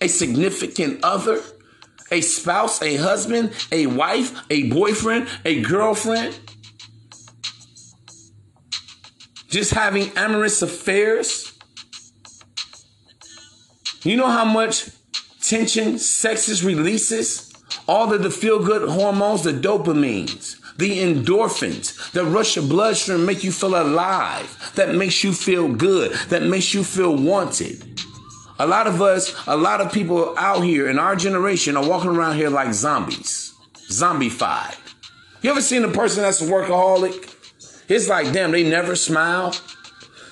a 0.00 0.08
significant 0.08 1.02
other, 1.02 1.40
a 2.10 2.20
spouse, 2.20 2.82
a 2.82 2.96
husband, 2.96 3.52
a 3.70 3.86
wife, 3.86 4.42
a 4.50 4.64
boyfriend, 4.70 5.28
a 5.44 5.60
girlfriend. 5.62 6.38
Just 9.48 9.72
having 9.72 10.10
amorous 10.16 10.60
affairs. 10.60 11.52
You 14.02 14.16
know 14.16 14.28
how 14.28 14.44
much 14.44 14.90
tension 15.40 15.98
sex 15.98 16.62
releases? 16.62 17.52
All 17.88 18.12
of 18.12 18.22
the 18.22 18.30
feel 18.30 18.58
good 18.58 18.88
hormones, 18.88 19.44
the 19.44 19.52
dopamines 19.52 20.56
the 20.78 20.98
endorphins 20.98 22.12
that 22.12 22.24
rush 22.24 22.56
your 22.56 22.66
bloodstream 22.66 23.24
make 23.24 23.42
you 23.44 23.52
feel 23.52 23.80
alive, 23.80 24.72
that 24.74 24.94
makes 24.94 25.24
you 25.24 25.32
feel 25.32 25.68
good, 25.72 26.12
that 26.28 26.42
makes 26.42 26.74
you 26.74 26.84
feel 26.84 27.16
wanted. 27.16 28.00
A 28.58 28.66
lot 28.66 28.86
of 28.86 29.02
us, 29.02 29.34
a 29.46 29.56
lot 29.56 29.80
of 29.80 29.92
people 29.92 30.34
out 30.38 30.62
here 30.62 30.88
in 30.88 30.98
our 30.98 31.14
generation 31.16 31.76
are 31.76 31.86
walking 31.86 32.10
around 32.10 32.36
here 32.36 32.50
like 32.50 32.72
zombies, 32.72 33.54
zombified. 33.88 34.76
You 35.42 35.50
ever 35.50 35.60
seen 35.60 35.84
a 35.84 35.88
person 35.88 36.22
that's 36.22 36.40
a 36.40 36.46
workaholic? 36.46 37.34
It's 37.88 38.08
like, 38.08 38.32
damn, 38.32 38.50
they 38.50 38.68
never 38.68 38.96
smile. 38.96 39.54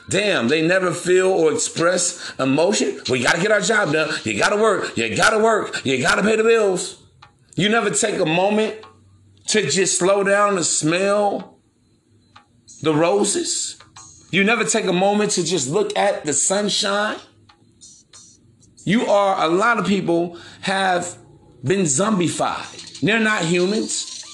Damn, 0.09 0.49
they 0.49 0.67
never 0.67 0.93
feel 0.93 1.29
or 1.29 1.53
express 1.53 2.33
emotion. 2.39 3.01
We 3.09 3.23
gotta 3.23 3.41
get 3.41 3.53
our 3.53 3.61
job 3.61 3.93
done. 3.93 4.13
You 4.25 4.39
gotta 4.39 4.57
work. 4.57 4.97
You 4.97 5.15
gotta 5.17 5.39
work. 5.39 5.85
You 5.85 6.01
gotta 6.01 6.23
pay 6.23 6.37
the 6.37 6.43
bills. 6.43 7.03
You 7.57 7.69
never 7.69 7.91
take 7.91 8.19
a 8.21 8.27
moment 8.27 8.77
to 9.55 9.71
just 9.71 9.99
slow 9.99 10.25
down 10.25 10.57
and 10.57 10.67
smell 10.67 11.59
the 12.83 12.93
roses? 12.93 13.79
You 14.33 14.43
never 14.43 14.65
take 14.65 14.87
a 14.87 14.93
moment 14.93 15.31
to 15.33 15.45
just 15.45 15.69
look 15.69 15.97
at 15.97 16.25
the 16.25 16.33
sunshine? 16.33 17.19
You 18.85 19.07
are, 19.07 19.45
a 19.45 19.49
lot 19.49 19.79
of 19.79 19.87
people 19.87 20.39
have 20.63 21.17
been 21.63 21.83
zombified. 21.83 23.01
They're 23.01 23.21
not 23.21 23.45
humans. 23.45 24.25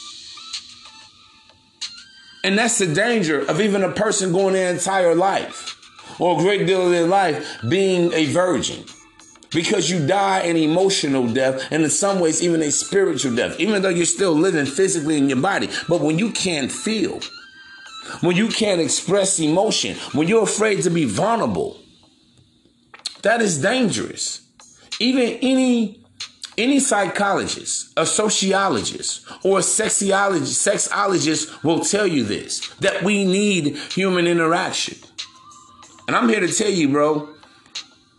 And 2.42 2.56
that's 2.56 2.78
the 2.78 2.86
danger 2.86 3.40
of 3.40 3.60
even 3.60 3.82
a 3.82 3.92
person 3.92 4.32
going 4.32 4.54
their 4.54 4.72
entire 4.72 5.14
life 5.14 5.76
or 6.18 6.40
a 6.40 6.42
great 6.42 6.66
deal 6.66 6.86
of 6.86 6.92
their 6.92 7.06
life 7.06 7.58
being 7.68 8.10
a 8.14 8.24
virgin 8.32 8.84
because 9.50 9.90
you 9.90 10.06
die 10.06 10.40
an 10.40 10.56
emotional 10.56 11.26
death 11.26 11.62
and 11.70 11.82
in 11.82 11.90
some 11.90 12.20
ways 12.20 12.42
even 12.42 12.62
a 12.62 12.70
spiritual 12.70 13.34
death, 13.34 13.58
even 13.58 13.82
though 13.82 13.88
you're 13.88 14.06
still 14.06 14.32
living 14.32 14.66
physically 14.66 15.18
in 15.18 15.28
your 15.28 15.40
body. 15.40 15.68
But 15.88 16.00
when 16.00 16.18
you 16.18 16.30
can't 16.30 16.70
feel, 16.70 17.20
when 18.20 18.36
you 18.36 18.48
can't 18.48 18.80
express 18.80 19.38
emotion, 19.38 19.96
when 20.12 20.28
you're 20.28 20.44
afraid 20.44 20.82
to 20.82 20.90
be 20.90 21.04
vulnerable, 21.04 21.80
that 23.22 23.42
is 23.42 23.60
dangerous. 23.60 24.42
Even 24.98 25.38
any 25.42 26.00
any 26.58 26.78
psychologist, 26.78 27.92
a 27.96 28.04
sociologist, 28.04 29.24
or 29.44 29.58
a 29.58 29.62
sexologist, 29.62 30.68
sexologist 30.68 31.62
will 31.64 31.80
tell 31.80 32.06
you 32.06 32.22
this 32.24 32.68
that 32.80 33.02
we 33.02 33.24
need 33.24 33.76
human 33.76 34.26
interaction. 34.26 34.98
And 36.06 36.16
I'm 36.16 36.28
here 36.28 36.40
to 36.40 36.48
tell 36.48 36.70
you, 36.70 36.88
bro, 36.88 37.34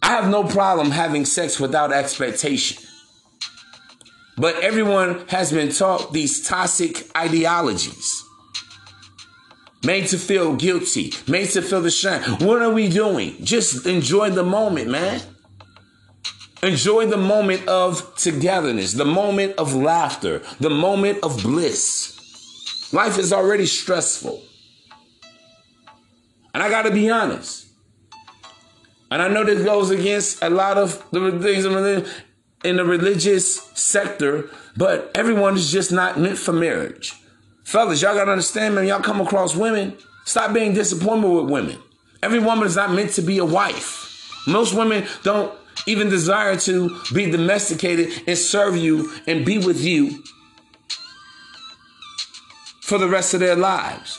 I 0.02 0.08
have 0.08 0.30
no 0.30 0.44
problem 0.44 0.92
having 0.92 1.26
sex 1.26 1.60
without 1.60 1.92
expectation. 1.92 2.84
But 4.38 4.56
everyone 4.64 5.28
has 5.28 5.52
been 5.52 5.72
taught 5.72 6.14
these 6.14 6.48
toxic 6.48 7.10
ideologies. 7.16 8.24
Made 9.84 10.08
to 10.08 10.18
feel 10.18 10.56
guilty, 10.56 11.14
made 11.28 11.50
to 11.50 11.62
feel 11.62 11.82
the 11.82 11.92
shame. 11.92 12.22
What 12.40 12.62
are 12.62 12.72
we 12.72 12.88
doing? 12.88 13.36
Just 13.44 13.86
enjoy 13.86 14.30
the 14.30 14.44
moment, 14.44 14.90
man. 14.90 15.22
Enjoy 16.64 17.08
the 17.08 17.18
moment 17.18 17.68
of 17.68 18.16
togetherness, 18.16 18.94
the 18.94 19.06
moment 19.06 19.56
of 19.58 19.74
laughter, 19.74 20.44
the 20.60 20.70
moment 20.70 21.20
of 21.24 21.42
bliss. 21.42 22.94
Life 22.94 23.18
is 23.18 23.34
already 23.34 23.66
stressful. 23.66 24.44
And 26.54 26.62
I 26.62 26.70
got 26.70 26.84
to 26.84 26.92
be 26.92 27.10
honest. 27.10 27.71
And 29.12 29.22
I 29.22 29.28
know 29.28 29.44
this 29.44 29.64
goes 29.64 29.92
against 29.92 30.42
a 30.42 30.50
lot 30.50 30.78
of 30.78 31.06
the 31.12 31.38
things 31.40 31.66
in 32.64 32.78
the 32.78 32.86
religious 32.86 33.62
sector, 33.74 34.50
but 34.78 35.12
everyone 35.16 35.56
is 35.56 35.70
just 35.70 35.92
not 35.92 36.18
meant 36.18 36.38
for 36.38 36.54
marriage. 36.54 37.14
Fellas, 37.66 38.02
y'all 38.02 38.16
gotta 38.16 38.32
understand, 38.32 38.74
man, 38.74 38.88
y'all 38.88 39.02
come 39.02 39.20
across 39.20 39.54
women, 39.54 39.98
stop 40.24 40.54
being 40.54 40.74
disappointed 40.74 41.28
with 41.28 41.52
women. 41.52 41.78
Every 42.24 42.40
woman 42.40 42.66
is 42.66 42.78
not 42.78 42.94
meant 42.94 43.12
to 43.12 43.22
be 43.22 43.38
a 43.40 43.46
wife. 43.46 44.32
Most 44.48 44.74
women 44.74 45.06
don't 45.24 45.54
even 45.88 46.10
desire 46.10 46.56
to 46.56 46.98
be 47.14 47.30
domesticated 47.30 48.24
and 48.28 48.38
serve 48.38 48.78
you 48.78 49.12
and 49.28 49.46
be 49.46 49.58
with 49.58 49.82
you 49.82 50.24
for 52.82 52.98
the 52.98 53.08
rest 53.08 53.34
of 53.34 53.42
their 53.42 53.56
lives. 53.56 54.18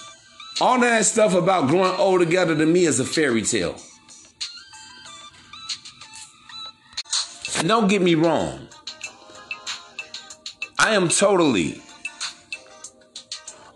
All 0.60 0.78
that 0.80 1.04
stuff 1.06 1.34
about 1.34 1.68
growing 1.68 1.98
old 1.98 2.20
together 2.20 2.54
to 2.54 2.66
me 2.66 2.84
is 2.84 3.00
a 3.00 3.04
fairy 3.04 3.42
tale. 3.42 3.80
And 7.62 7.68
don't 7.68 7.86
get 7.86 8.02
me 8.02 8.16
wrong. 8.16 8.66
I 10.80 10.96
am 10.96 11.08
totally 11.08 11.80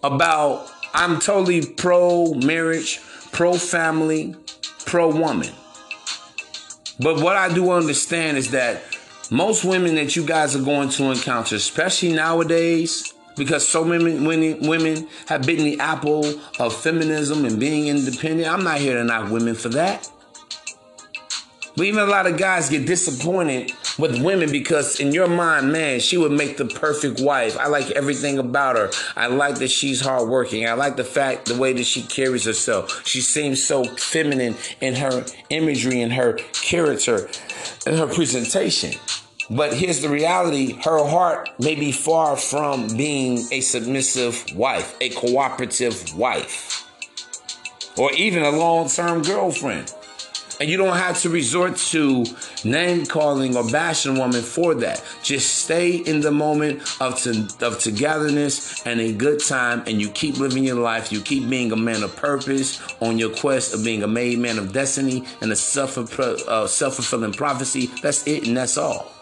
about, 0.02 0.68
I'm 0.92 1.20
totally 1.20 1.64
pro 1.64 2.34
marriage, 2.34 3.00
pro 3.30 3.52
family, 3.52 4.34
pro 4.86 5.14
woman. 5.14 5.52
But 6.98 7.20
what 7.20 7.36
I 7.36 7.54
do 7.54 7.70
understand 7.70 8.38
is 8.38 8.50
that 8.50 8.82
most 9.30 9.64
women 9.64 9.94
that 9.94 10.16
you 10.16 10.26
guys 10.26 10.56
are 10.56 10.64
going 10.64 10.88
to 10.88 11.12
encounter, 11.12 11.54
especially 11.54 12.12
nowadays, 12.12 13.14
because 13.36 13.68
so 13.68 13.84
many 13.84 14.18
women, 14.18 15.06
have 15.28 15.46
bitten 15.46 15.64
the 15.64 15.78
apple 15.78 16.24
of 16.58 16.74
feminism 16.74 17.44
and 17.44 17.60
being 17.60 17.86
independent. 17.86 18.52
I'm 18.52 18.64
not 18.64 18.78
here 18.78 18.94
to 18.94 19.04
knock 19.04 19.30
women 19.30 19.54
for 19.54 19.68
that. 19.68 20.10
But 21.76 21.84
even 21.84 22.00
a 22.00 22.06
lot 22.06 22.26
of 22.26 22.38
guys 22.38 22.70
get 22.70 22.86
disappointed 22.86 23.72
with 23.98 24.22
women 24.22 24.50
because 24.50 24.98
in 24.98 25.12
your 25.12 25.28
mind, 25.28 25.70
man, 25.72 26.00
she 26.00 26.16
would 26.16 26.32
make 26.32 26.56
the 26.56 26.64
perfect 26.64 27.20
wife. 27.20 27.58
I 27.58 27.66
like 27.66 27.90
everything 27.90 28.38
about 28.38 28.76
her. 28.76 28.90
I 29.14 29.26
like 29.26 29.56
that 29.56 29.70
she's 29.70 30.00
hardworking. 30.00 30.66
I 30.66 30.72
like 30.72 30.96
the 30.96 31.04
fact, 31.04 31.46
the 31.46 31.54
way 31.54 31.74
that 31.74 31.84
she 31.84 32.02
carries 32.02 32.44
herself. 32.44 33.06
She 33.06 33.20
seems 33.20 33.62
so 33.62 33.84
feminine 33.84 34.56
in 34.80 34.94
her 34.94 35.26
imagery 35.50 36.00
and 36.00 36.14
her 36.14 36.38
character 36.52 37.28
and 37.86 37.98
her 37.98 38.06
presentation. 38.06 38.98
But 39.50 39.74
here's 39.74 40.00
the 40.00 40.08
reality 40.08 40.72
her 40.82 41.04
heart 41.06 41.50
may 41.60 41.74
be 41.74 41.92
far 41.92 42.36
from 42.36 42.88
being 42.96 43.46
a 43.52 43.60
submissive 43.60 44.44
wife, 44.56 44.96
a 45.00 45.10
cooperative 45.10 46.16
wife, 46.16 46.84
or 47.98 48.12
even 48.14 48.42
a 48.42 48.50
long 48.50 48.88
term 48.88 49.22
girlfriend. 49.22 49.92
And 50.58 50.70
you 50.70 50.78
don't 50.78 50.96
have 50.96 51.20
to 51.20 51.28
resort 51.28 51.76
to 51.76 52.24
name 52.64 53.04
calling 53.04 53.56
or 53.56 53.70
bashing 53.70 54.16
a 54.16 54.18
woman 54.18 54.42
for 54.42 54.74
that. 54.76 55.04
Just 55.22 55.64
stay 55.64 55.96
in 55.96 56.20
the 56.20 56.30
moment 56.30 56.80
of, 57.00 57.20
to, 57.22 57.46
of 57.60 57.78
togetherness 57.78 58.86
and 58.86 59.00
a 59.00 59.12
good 59.12 59.40
time, 59.40 59.82
and 59.86 60.00
you 60.00 60.08
keep 60.10 60.38
living 60.38 60.64
your 60.64 60.80
life. 60.80 61.12
You 61.12 61.20
keep 61.20 61.48
being 61.48 61.72
a 61.72 61.76
man 61.76 62.02
of 62.02 62.16
purpose 62.16 62.80
on 63.00 63.18
your 63.18 63.34
quest 63.34 63.74
of 63.74 63.84
being 63.84 64.02
a 64.02 64.08
made 64.08 64.38
man 64.38 64.58
of 64.58 64.72
destiny 64.72 65.24
and 65.42 65.50
a 65.50 65.52
uh, 65.52 65.56
self 65.56 66.94
fulfilling 66.94 67.32
prophecy. 67.32 67.90
That's 68.00 68.26
it, 68.26 68.46
and 68.46 68.56
that's 68.56 68.78
all. 68.78 69.12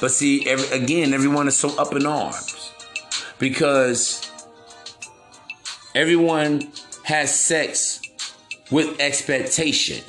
But 0.00 0.10
see, 0.10 0.48
every, 0.48 0.68
again, 0.78 1.12
everyone 1.12 1.46
is 1.46 1.56
so 1.56 1.76
up 1.78 1.94
in 1.94 2.06
arms 2.06 2.72
because 3.38 4.30
everyone 5.94 6.72
has 7.04 7.34
sex 7.34 8.00
with 8.70 9.00
expectation. 9.00 10.02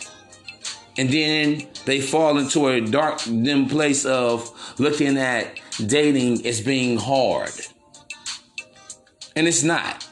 And 0.97 1.09
then 1.09 1.67
they 1.85 1.99
fall 1.99 2.37
into 2.37 2.67
a 2.67 2.79
dark 2.79 3.21
dim 3.23 3.67
place 3.67 4.05
of 4.05 4.49
looking 4.79 5.17
at 5.17 5.59
dating 5.85 6.45
as 6.45 6.61
being 6.61 6.97
hard. 6.97 7.51
And 9.35 9.47
it's 9.47 9.63
not. 9.63 10.07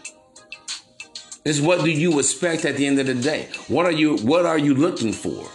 It's 1.46 1.60
what 1.60 1.84
do 1.84 1.92
you 1.92 2.20
expect 2.20 2.66
at 2.66 2.78
the 2.78 2.86
end 2.86 3.00
of 3.00 3.08
the 3.08 3.14
day? 3.14 3.50
What 3.68 3.86
are 3.86 3.92
you 3.92 4.18
what 4.18 4.46
are 4.46 4.58
you 4.58 4.74
looking 4.74 5.14
for? 5.14 5.50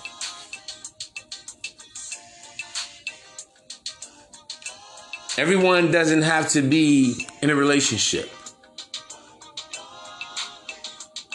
Everyone 5.39 5.93
doesn't 5.93 6.23
have 6.23 6.49
to 6.51 6.63
be 6.63 7.27
in 7.43 7.51
a 7.51 7.55
relationship. 7.55 8.31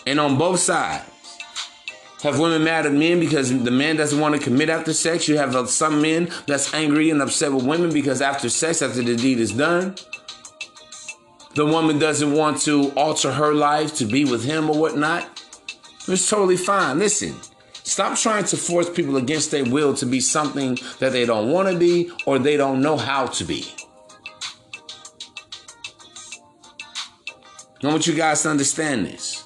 And 0.05 0.19
on 0.19 0.37
both 0.37 0.59
sides, 0.59 1.12
have 2.23 2.39
women 2.39 2.63
mad 2.63 2.85
at 2.85 2.93
men 2.93 3.19
because 3.19 3.49
the 3.49 3.71
man 3.71 3.97
doesn't 3.97 4.19
want 4.19 4.33
to 4.33 4.41
commit 4.41 4.69
after 4.69 4.93
sex. 4.93 5.27
You 5.27 5.37
have 5.37 5.55
uh, 5.55 5.65
some 5.65 6.01
men 6.01 6.31
that's 6.47 6.73
angry 6.73 7.09
and 7.09 7.21
upset 7.21 7.51
with 7.51 7.65
women 7.65 7.91
because 7.91 8.21
after 8.21 8.47
sex, 8.47 8.81
after 8.81 9.01
the 9.01 9.15
deed 9.15 9.39
is 9.39 9.51
done, 9.51 9.95
the 11.55 11.65
woman 11.65 11.99
doesn't 11.99 12.31
want 12.31 12.61
to 12.61 12.91
alter 12.91 13.31
her 13.33 13.53
life 13.53 13.95
to 13.97 14.05
be 14.05 14.23
with 14.23 14.45
him 14.45 14.69
or 14.69 14.79
whatnot. 14.79 15.41
It's 16.07 16.29
totally 16.29 16.57
fine. 16.57 16.97
Listen, 16.97 17.35
stop 17.83 18.17
trying 18.17 18.45
to 18.45 18.57
force 18.57 18.89
people 18.89 19.17
against 19.17 19.51
their 19.51 19.65
will 19.65 19.93
to 19.95 20.05
be 20.05 20.21
something 20.21 20.77
that 20.99 21.11
they 21.11 21.25
don't 21.25 21.51
want 21.51 21.69
to 21.69 21.77
be 21.77 22.09
or 22.25 22.39
they 22.39 22.55
don't 22.55 22.81
know 22.81 22.95
how 22.95 23.27
to 23.27 23.43
be. 23.43 23.65
I 27.83 27.87
want 27.87 28.07
you 28.07 28.13
guys 28.13 28.43
to 28.43 28.49
understand 28.49 29.05
this. 29.05 29.43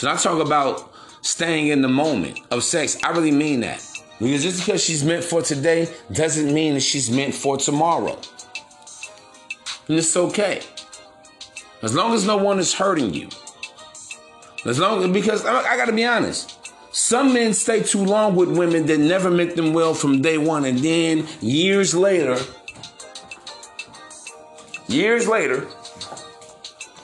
So 0.00 0.10
I 0.10 0.16
talk 0.16 0.40
about 0.40 0.94
staying 1.20 1.66
in 1.66 1.82
the 1.82 1.88
moment 1.88 2.40
of 2.50 2.64
sex. 2.64 2.96
I 3.04 3.10
really 3.10 3.30
mean 3.30 3.60
that. 3.60 3.86
Because 4.18 4.42
just 4.42 4.64
because 4.64 4.82
she's 4.82 5.04
meant 5.04 5.22
for 5.22 5.42
today 5.42 5.94
doesn't 6.10 6.54
mean 6.54 6.72
that 6.72 6.80
she's 6.80 7.10
meant 7.10 7.34
for 7.34 7.58
tomorrow. 7.58 8.18
And 9.88 9.98
it's 9.98 10.16
okay. 10.16 10.62
As 11.82 11.94
long 11.94 12.14
as 12.14 12.26
no 12.26 12.38
one 12.38 12.58
is 12.58 12.72
hurting 12.72 13.12
you. 13.12 13.28
As 14.64 14.78
long 14.78 15.12
because 15.12 15.44
I, 15.44 15.60
I 15.64 15.76
gotta 15.76 15.92
be 15.92 16.06
honest. 16.06 16.58
Some 16.92 17.34
men 17.34 17.52
stay 17.52 17.82
too 17.82 18.02
long 18.02 18.34
with 18.34 18.56
women 18.56 18.86
that 18.86 19.00
never 19.00 19.30
meant 19.30 19.54
them 19.54 19.74
well 19.74 19.92
from 19.92 20.22
day 20.22 20.38
one, 20.38 20.64
and 20.64 20.78
then 20.78 21.26
years 21.42 21.94
later, 21.94 22.38
years 24.88 25.28
later, 25.28 25.68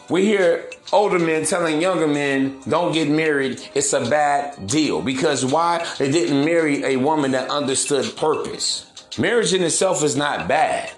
we 0.09 0.25
hear 0.25 0.71
older 0.93 1.19
men 1.19 1.45
telling 1.45 1.81
younger 1.81 2.07
men, 2.07 2.61
don't 2.69 2.93
get 2.93 3.09
married, 3.09 3.61
it's 3.75 3.93
a 3.93 4.01
bad 4.01 4.67
deal. 4.67 5.03
Because 5.03 5.45
why? 5.45 5.87
They 5.99 6.11
didn't 6.11 6.45
marry 6.45 6.85
a 6.85 6.97
woman 6.97 7.33
that 7.33 7.51
understood 7.51 8.17
purpose. 8.17 8.91
Marriage 9.19 9.55
in 9.55 9.63
itself 9.63 10.03
is 10.05 10.17
not 10.17 10.49
bad. 10.49 10.93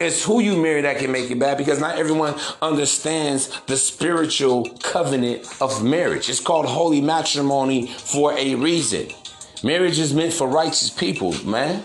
It's 0.00 0.24
who 0.24 0.40
you 0.40 0.60
marry 0.60 0.80
that 0.80 0.98
can 0.98 1.12
make 1.12 1.30
it 1.30 1.38
bad 1.38 1.58
because 1.58 1.78
not 1.78 1.96
everyone 1.96 2.34
understands 2.60 3.48
the 3.66 3.76
spiritual 3.76 4.68
covenant 4.82 5.46
of 5.60 5.84
marriage. 5.84 6.28
It's 6.28 6.40
called 6.40 6.66
holy 6.66 7.00
matrimony 7.00 7.86
for 7.86 8.36
a 8.36 8.56
reason. 8.56 9.08
Marriage 9.62 10.00
is 10.00 10.12
meant 10.12 10.32
for 10.32 10.48
righteous 10.48 10.90
people, 10.90 11.32
man. 11.44 11.84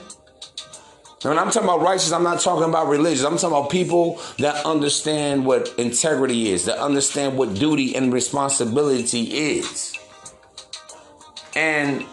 And 1.24 1.32
when 1.32 1.40
I'm 1.40 1.50
talking 1.50 1.68
about 1.68 1.82
righteous, 1.82 2.12
I'm 2.12 2.24
not 2.24 2.42
talking 2.42 2.70
about 2.70 2.90
religious. 2.90 3.24
I'm 3.24 3.38
talking 3.38 3.58
about 3.58 3.72
people 3.72 4.22
that 4.38 4.64
understand 4.66 5.46
what 5.46 5.74
integrity 5.80 6.52
is, 6.52 6.66
that 6.66 6.78
understand 6.78 7.38
what 7.38 7.56
duty 7.56 7.96
and 7.96 8.14
responsibility 8.14 9.24
is. 9.24 9.96
And 11.56 12.06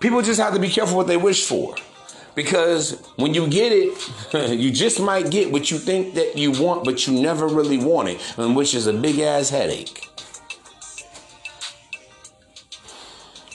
people 0.00 0.22
just 0.22 0.40
have 0.40 0.54
to 0.54 0.60
be 0.60 0.70
careful 0.70 0.96
what 0.96 1.06
they 1.06 1.18
wish 1.18 1.44
for. 1.44 1.76
Because 2.34 2.98
when 3.16 3.34
you 3.34 3.46
get 3.46 3.72
it, 3.72 4.58
you 4.58 4.70
just 4.70 4.98
might 4.98 5.30
get 5.30 5.52
what 5.52 5.70
you 5.70 5.78
think 5.78 6.14
that 6.14 6.38
you 6.38 6.50
want, 6.52 6.84
but 6.84 7.06
you 7.06 7.20
never 7.20 7.46
really 7.46 7.76
want 7.76 8.08
it, 8.08 8.20
and 8.38 8.56
which 8.56 8.74
is 8.74 8.86
a 8.86 8.92
big 8.94 9.18
ass 9.18 9.50
headache. 9.50 10.11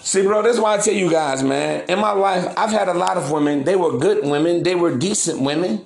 See, 0.07 0.21
bro, 0.21 0.41
that's 0.41 0.57
why 0.57 0.75
I 0.75 0.77
tell 0.77 0.93
you 0.93 1.09
guys, 1.09 1.43
man. 1.43 1.83
In 1.89 1.99
my 1.99 2.13
life, 2.13 2.53
I've 2.55 2.69
had 2.69 2.87
a 2.87 2.93
lot 2.93 3.17
of 3.17 3.29
women. 3.29 3.65
They 3.65 3.75
were 3.75 3.97
good 3.97 4.25
women. 4.25 4.63
They 4.63 4.73
were 4.73 4.97
decent 4.97 5.41
women. 5.41 5.83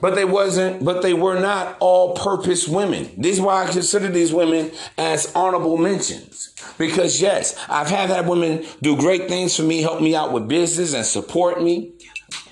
But 0.00 0.14
they 0.14 0.24
wasn't, 0.24 0.84
but 0.84 1.02
they 1.02 1.12
were 1.12 1.40
not 1.40 1.76
all 1.80 2.14
purpose 2.14 2.68
women. 2.68 3.10
This 3.18 3.34
is 3.34 3.40
why 3.40 3.64
I 3.64 3.72
consider 3.72 4.06
these 4.06 4.32
women 4.32 4.70
as 4.96 5.34
honorable 5.34 5.78
mentions. 5.78 6.54
Because 6.78 7.20
yes, 7.20 7.56
I've 7.68 7.88
had 7.88 8.10
that 8.10 8.26
women 8.26 8.64
do 8.80 8.96
great 8.96 9.26
things 9.26 9.56
for 9.56 9.64
me, 9.64 9.82
help 9.82 10.00
me 10.00 10.14
out 10.14 10.30
with 10.30 10.46
business 10.46 10.94
and 10.94 11.04
support 11.04 11.60
me. 11.60 11.94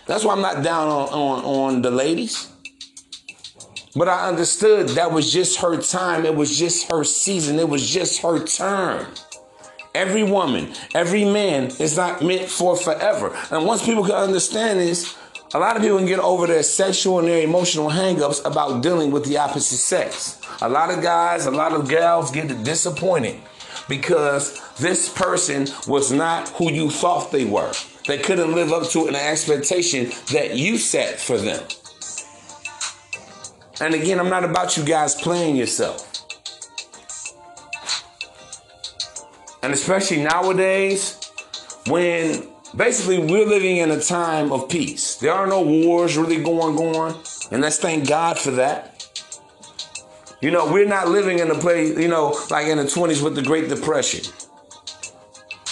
That's 0.06 0.24
why 0.24 0.32
I'm 0.32 0.42
not 0.42 0.64
down 0.64 0.88
on, 0.88 1.08
on, 1.10 1.44
on 1.44 1.82
the 1.82 1.92
ladies. 1.92 2.50
But 3.94 4.08
I 4.08 4.26
understood 4.26 4.88
that 4.90 5.12
was 5.12 5.32
just 5.32 5.60
her 5.60 5.80
time. 5.80 6.26
It 6.26 6.34
was 6.34 6.58
just 6.58 6.90
her 6.90 7.04
season. 7.04 7.60
It 7.60 7.68
was 7.68 7.88
just 7.88 8.20
her 8.22 8.44
turn. 8.44 9.06
Every 9.98 10.22
woman, 10.22 10.72
every 10.94 11.24
man 11.24 11.72
is 11.80 11.96
not 11.96 12.22
meant 12.22 12.48
for 12.48 12.76
forever. 12.76 13.36
And 13.50 13.66
once 13.66 13.84
people 13.84 14.04
can 14.04 14.14
understand 14.14 14.78
this, 14.78 15.18
a 15.54 15.58
lot 15.58 15.74
of 15.74 15.82
people 15.82 15.98
can 15.98 16.06
get 16.06 16.20
over 16.20 16.46
their 16.46 16.62
sexual 16.62 17.18
and 17.18 17.26
their 17.26 17.42
emotional 17.42 17.90
hangups 17.90 18.40
about 18.44 18.80
dealing 18.80 19.10
with 19.10 19.24
the 19.24 19.38
opposite 19.38 19.78
sex. 19.78 20.40
A 20.62 20.68
lot 20.68 20.96
of 20.96 21.02
guys, 21.02 21.46
a 21.46 21.50
lot 21.50 21.72
of 21.72 21.88
gals 21.88 22.30
get 22.30 22.46
disappointed 22.62 23.40
because 23.88 24.60
this 24.76 25.08
person 25.08 25.66
was 25.88 26.12
not 26.12 26.48
who 26.50 26.70
you 26.70 26.90
thought 26.90 27.32
they 27.32 27.44
were. 27.44 27.72
They 28.06 28.18
couldn't 28.18 28.54
live 28.54 28.72
up 28.72 28.88
to 28.90 29.08
an 29.08 29.16
expectation 29.16 30.12
that 30.30 30.54
you 30.54 30.78
set 30.78 31.18
for 31.18 31.38
them. 31.38 31.66
And 33.80 33.96
again, 33.96 34.20
I'm 34.20 34.30
not 34.30 34.44
about 34.44 34.76
you 34.76 34.84
guys 34.84 35.16
playing 35.16 35.56
yourself. 35.56 36.07
And 39.68 39.74
especially 39.74 40.22
nowadays, 40.22 41.20
when 41.88 42.48
basically 42.74 43.18
we're 43.18 43.44
living 43.44 43.76
in 43.76 43.90
a 43.90 44.00
time 44.00 44.50
of 44.50 44.66
peace. 44.70 45.16
There 45.16 45.30
are 45.30 45.46
no 45.46 45.60
wars 45.60 46.16
really 46.16 46.42
going 46.42 46.78
on, 46.78 47.20
and 47.50 47.60
let's 47.60 47.76
thank 47.76 48.08
God 48.08 48.38
for 48.38 48.52
that. 48.52 49.06
You 50.40 50.50
know, 50.52 50.72
we're 50.72 50.88
not 50.88 51.08
living 51.08 51.40
in 51.40 51.50
a 51.50 51.54
place, 51.54 51.98
you 51.98 52.08
know, 52.08 52.34
like 52.48 52.68
in 52.68 52.78
the 52.78 52.84
20s 52.84 53.22
with 53.22 53.34
the 53.34 53.42
Great 53.42 53.68
Depression. 53.68 54.32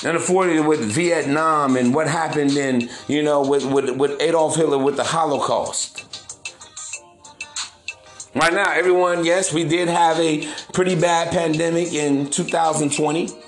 In 0.04 0.14
the 0.14 0.20
40s 0.20 0.68
with 0.68 0.80
Vietnam 0.80 1.78
and 1.78 1.94
what 1.94 2.06
happened 2.06 2.50
in, 2.50 2.90
you 3.08 3.22
know, 3.22 3.48
with, 3.48 3.64
with, 3.64 3.96
with 3.96 4.20
Adolf 4.20 4.56
Hitler 4.56 4.76
with 4.76 4.96
the 4.96 5.04
Holocaust. 5.04 6.04
Right 8.34 8.52
now, 8.52 8.70
everyone, 8.70 9.24
yes, 9.24 9.54
we 9.54 9.64
did 9.64 9.88
have 9.88 10.20
a 10.20 10.46
pretty 10.74 11.00
bad 11.00 11.32
pandemic 11.32 11.94
in 11.94 12.28
2020 12.28 13.45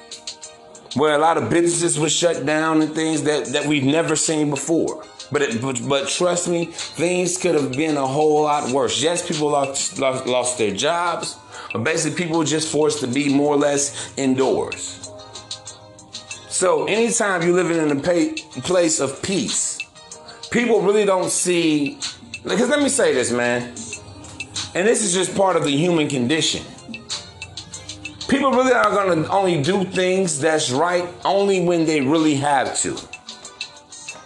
where 0.94 1.14
a 1.14 1.18
lot 1.18 1.36
of 1.36 1.50
businesses 1.50 1.98
were 1.98 2.08
shut 2.08 2.46
down 2.46 2.82
and 2.82 2.94
things 2.94 3.22
that, 3.24 3.46
that 3.46 3.66
we've 3.66 3.84
never 3.84 4.16
seen 4.16 4.50
before. 4.50 5.04
But, 5.30 5.42
it, 5.42 5.60
but 5.60 5.80
but 5.86 6.08
trust 6.08 6.48
me, 6.48 6.66
things 6.66 7.36
could 7.36 7.54
have 7.54 7.72
been 7.72 7.96
a 7.96 8.06
whole 8.06 8.42
lot 8.42 8.72
worse. 8.72 9.02
Yes, 9.02 9.26
people 9.26 9.50
lost, 9.50 9.98
lost, 9.98 10.26
lost 10.26 10.58
their 10.58 10.74
jobs, 10.74 11.36
but 11.72 11.84
basically 11.84 12.24
people 12.24 12.38
were 12.38 12.44
just 12.44 12.72
forced 12.72 13.00
to 13.00 13.06
be 13.06 13.28
more 13.28 13.54
or 13.54 13.58
less 13.58 14.14
indoors. 14.16 15.10
So 16.48 16.86
anytime 16.86 17.42
you're 17.42 17.52
living 17.52 17.76
in 17.76 17.98
a 17.98 18.00
pay, 18.00 18.32
place 18.62 19.00
of 19.00 19.22
peace, 19.22 19.78
people 20.50 20.80
really 20.80 21.04
don't 21.04 21.30
see. 21.30 21.98
Because 22.42 22.70
let 22.70 22.82
me 22.82 22.88
say 22.88 23.12
this, 23.12 23.30
man, 23.30 23.74
and 24.74 24.86
this 24.86 25.04
is 25.04 25.12
just 25.12 25.36
part 25.36 25.56
of 25.56 25.64
the 25.64 25.70
human 25.70 26.08
condition. 26.08 26.64
People 28.28 28.50
really 28.50 28.72
are 28.72 28.90
going 28.90 29.24
to 29.24 29.30
only 29.30 29.62
do 29.62 29.84
things 29.84 30.38
that's 30.38 30.70
right 30.70 31.08
only 31.24 31.60
when 31.60 31.86
they 31.86 32.02
really 32.02 32.34
have 32.34 32.78
to. 32.80 32.98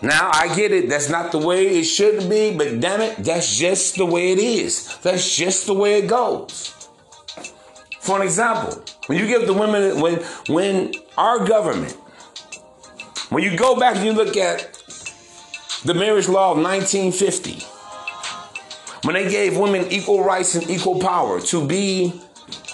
Now, 0.02 0.30
I 0.32 0.52
get 0.56 0.72
it. 0.72 0.88
That's 0.88 1.08
not 1.08 1.30
the 1.30 1.38
way 1.38 1.68
it 1.78 1.84
should 1.84 2.28
be, 2.28 2.52
but 2.56 2.80
damn 2.80 3.00
it, 3.00 3.18
that's 3.18 3.56
just 3.56 3.94
the 3.96 4.04
way 4.04 4.32
it 4.32 4.40
is. 4.40 4.98
That's 4.98 5.36
just 5.36 5.66
the 5.66 5.74
way 5.74 6.00
it 6.00 6.08
goes. 6.08 6.74
For 8.00 8.16
an 8.16 8.22
example, 8.22 8.82
when 9.06 9.18
you 9.18 9.28
give 9.28 9.46
the 9.46 9.54
women, 9.54 10.00
when, 10.00 10.16
when 10.48 10.92
our 11.16 11.46
government, 11.46 11.92
when 13.28 13.44
you 13.44 13.56
go 13.56 13.78
back 13.78 13.94
and 13.94 14.04
you 14.04 14.12
look 14.12 14.36
at 14.36 14.74
the 15.84 15.94
marriage 15.94 16.28
law 16.28 16.50
of 16.50 16.58
1950, 16.58 17.64
when 19.04 19.14
they 19.14 19.30
gave 19.30 19.56
women 19.56 19.86
equal 19.92 20.24
rights 20.24 20.56
and 20.56 20.68
equal 20.68 20.98
power 20.98 21.40
to 21.40 21.64
be 21.64 22.20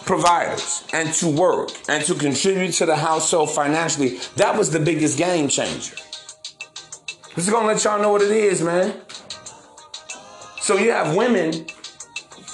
providers 0.09 0.85
and 0.95 1.13
to 1.13 1.29
work 1.29 1.69
and 1.87 2.03
to 2.03 2.15
contribute 2.15 2.73
to 2.73 2.87
the 2.87 2.97
household 2.97 3.51
financially, 3.51 4.19
that 4.37 4.57
was 4.57 4.71
the 4.71 4.81
biggest 4.81 5.19
game 5.19 5.49
changer. 5.49 5.95
Just 7.35 7.51
gonna 7.51 7.67
let 7.67 7.85
y'all 7.85 8.01
know 8.01 8.11
what 8.11 8.23
it 8.23 8.31
is, 8.31 8.63
man. 8.63 9.03
So 10.63 10.79
you 10.79 10.93
have 10.93 11.15
women 11.15 11.67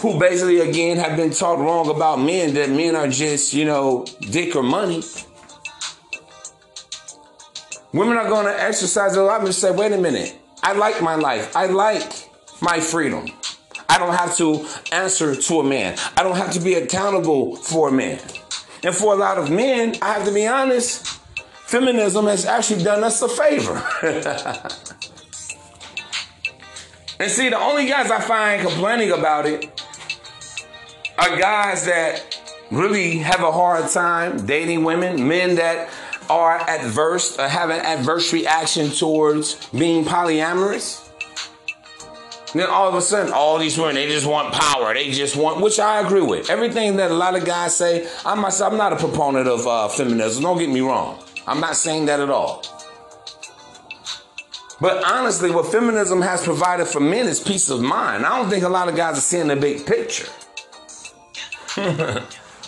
who 0.01 0.19
basically, 0.19 0.69
again, 0.69 0.97
have 0.97 1.17
been 1.17 1.31
taught 1.31 1.61
wrong 1.61 1.89
about 1.89 2.19
men 2.19 2.55
that 2.55 2.71
men 2.71 2.97
are 2.97 3.07
just, 3.07 3.55
you 3.55 3.65
know, 3.65 4.05
dick 4.33 4.57
or 4.57 4.65
money. 4.65 5.05
Women 7.93 8.17
are 8.17 8.29
gonna 8.29 8.57
exercise 8.59 9.15
a 9.15 9.23
lot 9.23 9.43
and 9.43 9.55
say, 9.55 9.71
wait 9.71 9.93
a 9.93 9.99
minute, 9.99 10.37
I 10.61 10.73
like 10.73 11.01
my 11.01 11.15
life, 11.15 11.57
I 11.57 11.67
like 11.67 12.29
my 12.61 12.81
freedom. 12.81 13.31
I 13.89 13.99
don't 13.99 14.15
have 14.15 14.37
to 14.37 14.67
answer 14.93 15.35
to 15.35 15.61
a 15.61 15.65
man. 15.65 15.99
I 16.17 16.23
don't 16.23 16.37
have 16.37 16.53
to 16.53 16.61
be 16.61 16.75
accountable 16.75 17.57
for 17.57 17.89
a 17.89 17.93
man. 17.93 18.21
And 18.83 18.95
for 18.95 19.15
a 19.15 19.17
lot 19.17 19.39
of 19.39 19.51
men, 19.51 19.97
I 20.03 20.13
have 20.15 20.27
to 20.27 20.33
be 20.33 20.47
honest, 20.47 21.07
feminism 21.67 22.27
has 22.27 22.45
actually 22.45 22.85
done 22.85 23.03
us 23.03 23.23
a 23.23 23.29
favor. 23.29 23.83
and 27.19 27.31
see, 27.31 27.49
the 27.49 27.59
only 27.59 27.87
guys 27.87 28.11
I 28.11 28.21
find 28.21 28.63
complaining 28.63 29.13
about 29.13 29.47
it 29.47 29.83
are 31.19 31.37
guys 31.39 31.87
that 31.87 32.41
really 32.71 33.19
have 33.19 33.41
a 33.41 33.53
hard 33.53 33.91
time 33.91 34.45
dating 34.47 34.85
women, 34.85 35.27
men 35.29 35.57
that 35.57 35.89
are 36.29 36.59
adverse, 36.69 37.39
or 37.39 37.49
have 37.49 37.71
an 37.71 37.81
adverse 37.81 38.33
reaction 38.33 38.91
towards 38.91 39.67
being 39.71 40.05
polyamorous. 40.05 41.04
Then 42.55 42.71
all 42.71 42.89
of 42.89 42.95
a 42.95 43.03
sudden, 43.03 43.33
all 43.33 43.59
these 43.59 43.77
women, 43.77 43.97
they 43.97 44.07
just 44.07 44.27
want 44.27 44.55
power. 44.55 44.95
They 44.95 45.11
just 45.11 45.37
want, 45.37 45.61
which 45.61 45.81
I 45.81 46.01
agree 46.01 46.23
with. 46.23 46.49
Everything 46.49 46.97
that 46.97 47.11
a 47.11 47.15
lot 47.15 47.35
of 47.35 47.45
guys 47.45 47.77
say, 47.77 48.09
I 48.25 48.37
myself, 48.37 48.73
I'm 48.73 48.79
not 48.79 48.93
a 48.93 48.97
proponent 48.97 49.49
of 49.49 49.67
uh, 49.67 49.89
feminism. 49.89 50.45
Don't 50.45 50.59
get 50.59 50.69
me 50.71 50.81
wrong. 50.81 51.23
I'm 51.49 51.61
not 51.61 51.77
saying 51.77 52.07
that 52.07 52.21
at 52.21 52.31
all. 52.31 52.63
But 54.81 55.05
honestly, 55.05 55.51
what 55.51 55.71
feminism 55.71 56.23
has 56.23 56.45
provided 56.45 56.87
for 56.87 57.01
men 57.01 57.27
is 57.27 57.41
peace 57.41 57.71
of 57.71 57.81
mind. 57.81 58.25
I 58.25 58.39
don't 58.39 58.51
think 58.51 58.65
a 58.65 58.69
lot 58.69 58.89
of 58.89 58.95
guys 58.95 59.19
are 59.19 59.21
seeing 59.21 59.49
the 59.49 59.57
big 59.57 59.85
picture. 59.87 60.29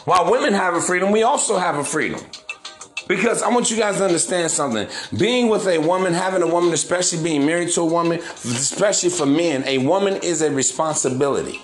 While 0.04 0.30
women 0.30 0.52
have 0.52 0.74
a 0.74 0.80
freedom, 0.80 1.12
we 1.12 1.22
also 1.22 1.58
have 1.58 1.76
a 1.76 1.84
freedom. 1.84 2.20
Because 3.08 3.42
I 3.42 3.48
want 3.48 3.70
you 3.70 3.76
guys 3.76 3.98
to 3.98 4.04
understand 4.04 4.50
something. 4.50 4.88
Being 5.16 5.48
with 5.48 5.66
a 5.68 5.78
woman, 5.78 6.12
having 6.12 6.42
a 6.42 6.46
woman, 6.46 6.72
especially 6.72 7.22
being 7.22 7.46
married 7.46 7.70
to 7.70 7.82
a 7.82 7.86
woman, 7.86 8.18
especially 8.18 9.10
for 9.10 9.26
men, 9.26 9.62
a 9.66 9.78
woman 9.78 10.14
is 10.22 10.42
a 10.42 10.50
responsibility. 10.50 11.60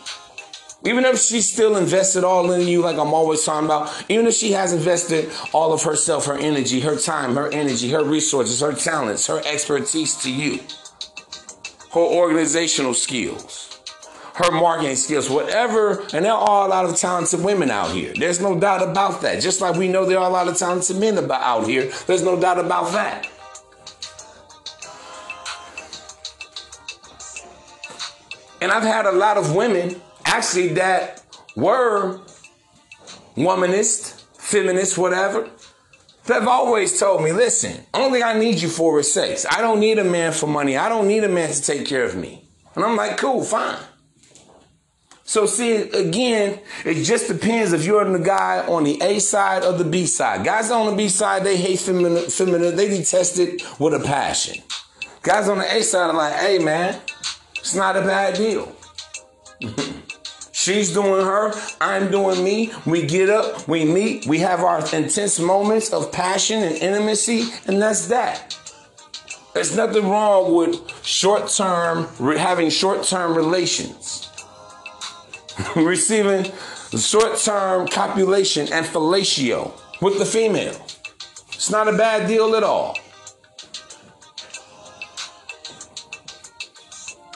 Even 0.84 1.04
if 1.04 1.20
she's 1.20 1.52
still 1.52 1.76
invested 1.76 2.24
all 2.24 2.50
in 2.50 2.66
you, 2.66 2.80
like 2.80 2.96
I'm 2.96 3.14
always 3.14 3.44
talking 3.44 3.66
about, 3.66 4.04
even 4.08 4.26
if 4.26 4.34
she 4.34 4.52
has 4.52 4.72
invested 4.72 5.30
all 5.52 5.72
of 5.72 5.82
herself, 5.82 6.26
her 6.26 6.36
energy, 6.36 6.80
her 6.80 6.96
time, 6.96 7.36
her 7.36 7.48
energy, 7.52 7.90
her 7.90 8.02
resources, 8.02 8.60
her 8.60 8.72
talents, 8.72 9.28
her 9.28 9.40
expertise 9.46 10.16
to 10.22 10.32
you, 10.32 10.58
her 11.92 12.00
organizational 12.00 12.94
skills, 12.94 13.71
her 14.34 14.50
marketing 14.50 14.96
skills, 14.96 15.28
whatever, 15.28 16.00
and 16.12 16.24
there 16.24 16.32
are 16.32 16.66
a 16.66 16.68
lot 16.68 16.84
of 16.84 16.96
talented 16.96 17.44
women 17.44 17.70
out 17.70 17.90
here. 17.90 18.12
There's 18.14 18.40
no 18.40 18.58
doubt 18.58 18.82
about 18.88 19.20
that. 19.22 19.42
Just 19.42 19.60
like 19.60 19.76
we 19.76 19.88
know 19.88 20.04
there 20.04 20.18
are 20.18 20.28
a 20.28 20.32
lot 20.32 20.48
of 20.48 20.56
talented 20.56 20.96
men 20.96 21.18
about 21.18 21.42
out 21.42 21.66
here, 21.66 21.90
there's 22.06 22.22
no 22.22 22.40
doubt 22.40 22.58
about 22.58 22.92
that. 22.92 23.28
And 28.60 28.70
I've 28.70 28.84
had 28.84 29.06
a 29.06 29.12
lot 29.12 29.36
of 29.36 29.54
women 29.54 30.00
actually 30.24 30.68
that 30.74 31.22
were 31.56 32.20
womanist, 33.36 34.22
feminist, 34.38 34.96
whatever, 34.96 35.50
They've 36.24 36.46
always 36.46 37.00
told 37.00 37.24
me, 37.24 37.32
listen, 37.32 37.84
only 37.92 38.22
I 38.22 38.38
need 38.38 38.62
you 38.62 38.68
for 38.68 39.00
is 39.00 39.12
sex. 39.12 39.44
I 39.50 39.60
don't 39.60 39.80
need 39.80 39.98
a 39.98 40.04
man 40.04 40.32
for 40.32 40.46
money. 40.46 40.76
I 40.76 40.88
don't 40.88 41.08
need 41.08 41.24
a 41.24 41.28
man 41.28 41.50
to 41.50 41.60
take 41.60 41.84
care 41.84 42.04
of 42.04 42.14
me. 42.14 42.48
And 42.76 42.84
I'm 42.84 42.96
like, 42.96 43.16
cool, 43.16 43.42
fine. 43.42 43.78
So 45.24 45.46
see, 45.46 45.76
again, 45.76 46.60
it 46.84 47.04
just 47.04 47.28
depends 47.28 47.72
if 47.72 47.84
you're 47.84 48.04
the 48.04 48.18
guy 48.18 48.66
on 48.66 48.84
the 48.84 49.00
A 49.02 49.18
side 49.20 49.64
or 49.64 49.72
the 49.72 49.84
B 49.84 50.06
side. 50.06 50.44
Guys 50.44 50.70
on 50.70 50.86
the 50.86 50.96
B 50.96 51.08
side, 51.08 51.44
they 51.44 51.56
hate 51.56 51.78
feminine, 51.78 52.28
feminine 52.28 52.76
they 52.76 52.88
detest 52.88 53.38
it 53.38 53.62
with 53.78 53.94
a 53.94 54.00
passion. 54.00 54.62
Guys 55.22 55.48
on 55.48 55.58
the 55.58 55.76
A 55.76 55.82
side 55.82 56.10
are 56.10 56.14
like, 56.14 56.34
hey 56.34 56.58
man, 56.58 57.00
it's 57.56 57.74
not 57.74 57.96
a 57.96 58.00
bad 58.00 58.34
deal. 58.34 58.74
She's 60.52 60.92
doing 60.92 61.24
her, 61.24 61.52
I'm 61.80 62.10
doing 62.10 62.44
me. 62.44 62.72
We 62.86 63.04
get 63.04 63.28
up, 63.30 63.66
we 63.66 63.84
meet, 63.84 64.26
we 64.26 64.38
have 64.40 64.60
our 64.60 64.78
intense 64.94 65.40
moments 65.40 65.92
of 65.92 66.12
passion 66.12 66.62
and 66.62 66.76
intimacy, 66.76 67.46
and 67.66 67.82
that's 67.82 68.06
that. 68.08 68.56
There's 69.54 69.76
nothing 69.76 70.08
wrong 70.08 70.54
with 70.54 71.04
short 71.04 71.48
term, 71.48 72.06
having 72.36 72.70
short 72.70 73.02
term 73.02 73.36
relations, 73.36 74.30
receiving 75.76 76.50
short 76.96 77.38
term 77.38 77.86
copulation 77.88 78.72
and 78.72 78.86
fellatio 78.86 79.72
with 80.00 80.18
the 80.18 80.26
female. 80.26 80.74
It's 81.52 81.70
not 81.70 81.88
a 81.88 81.92
bad 81.92 82.26
deal 82.26 82.54
at 82.56 82.62
all. 82.62 82.98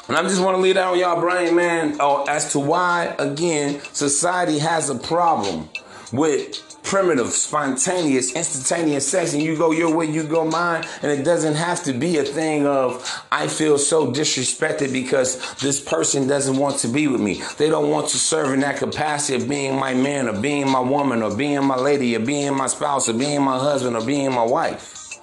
And 0.08 0.16
I 0.16 0.22
just 0.22 0.40
want 0.40 0.56
to 0.56 0.62
leave 0.62 0.76
that 0.76 0.86
on 0.86 0.98
y'all 0.98 1.20
brain, 1.20 1.56
man, 1.56 1.96
uh, 2.00 2.22
as 2.24 2.52
to 2.52 2.60
why, 2.60 3.14
again, 3.18 3.80
society 3.92 4.58
has 4.58 4.88
a 4.88 4.94
problem 4.94 5.68
with 6.12 6.62
primitive, 6.86 7.32
spontaneous, 7.32 8.34
instantaneous 8.34 9.06
sex, 9.06 9.34
and 9.34 9.42
you 9.42 9.56
go 9.56 9.72
your 9.72 9.94
way, 9.94 10.06
you 10.06 10.22
go 10.22 10.44
mine, 10.44 10.84
and 11.02 11.10
it 11.10 11.24
doesn't 11.24 11.56
have 11.56 11.82
to 11.82 11.92
be 11.92 12.18
a 12.18 12.24
thing 12.24 12.66
of 12.66 13.22
I 13.30 13.48
feel 13.48 13.76
so 13.76 14.10
disrespected 14.10 14.92
because 14.92 15.54
this 15.56 15.80
person 15.80 16.26
doesn't 16.26 16.56
want 16.56 16.78
to 16.78 16.88
be 16.88 17.08
with 17.08 17.20
me. 17.20 17.42
They 17.58 17.68
don't 17.68 17.90
want 17.90 18.08
to 18.08 18.16
serve 18.16 18.54
in 18.54 18.60
that 18.60 18.78
capacity 18.78 19.42
of 19.42 19.48
being 19.48 19.78
my 19.78 19.92
man, 19.92 20.28
or 20.28 20.40
being 20.40 20.70
my 20.70 20.80
woman, 20.80 21.22
or 21.22 21.36
being 21.36 21.64
my 21.64 21.76
lady, 21.76 22.16
or 22.16 22.20
being 22.20 22.56
my 22.56 22.68
spouse, 22.68 23.08
or 23.08 23.14
being 23.14 23.42
my 23.42 23.58
husband, 23.58 23.96
or 23.96 24.04
being 24.06 24.32
my 24.32 24.44
wife. 24.44 25.18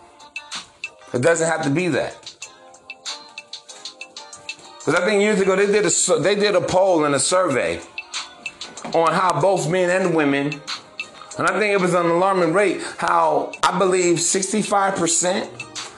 It 1.13 1.21
doesn't 1.21 1.47
have 1.47 1.63
to 1.63 1.69
be 1.69 1.87
that. 1.89 2.19
Because 4.79 4.95
I 4.95 5.05
think 5.05 5.21
years 5.21 5.39
ago 5.39 5.55
they 5.55 5.67
did 5.67 5.85
a 5.85 6.19
they 6.19 6.35
did 6.35 6.55
a 6.55 6.61
poll 6.61 7.05
and 7.05 7.15
a 7.15 7.19
survey 7.19 7.79
on 8.93 9.13
how 9.13 9.39
both 9.39 9.69
men 9.69 9.89
and 9.89 10.13
women, 10.13 10.61
and 11.37 11.47
I 11.47 11.59
think 11.59 11.73
it 11.73 11.81
was 11.81 11.93
an 11.93 12.05
alarming 12.05 12.53
rate, 12.53 12.81
how 12.97 13.51
I 13.63 13.77
believe 13.77 14.17
65% 14.17 15.49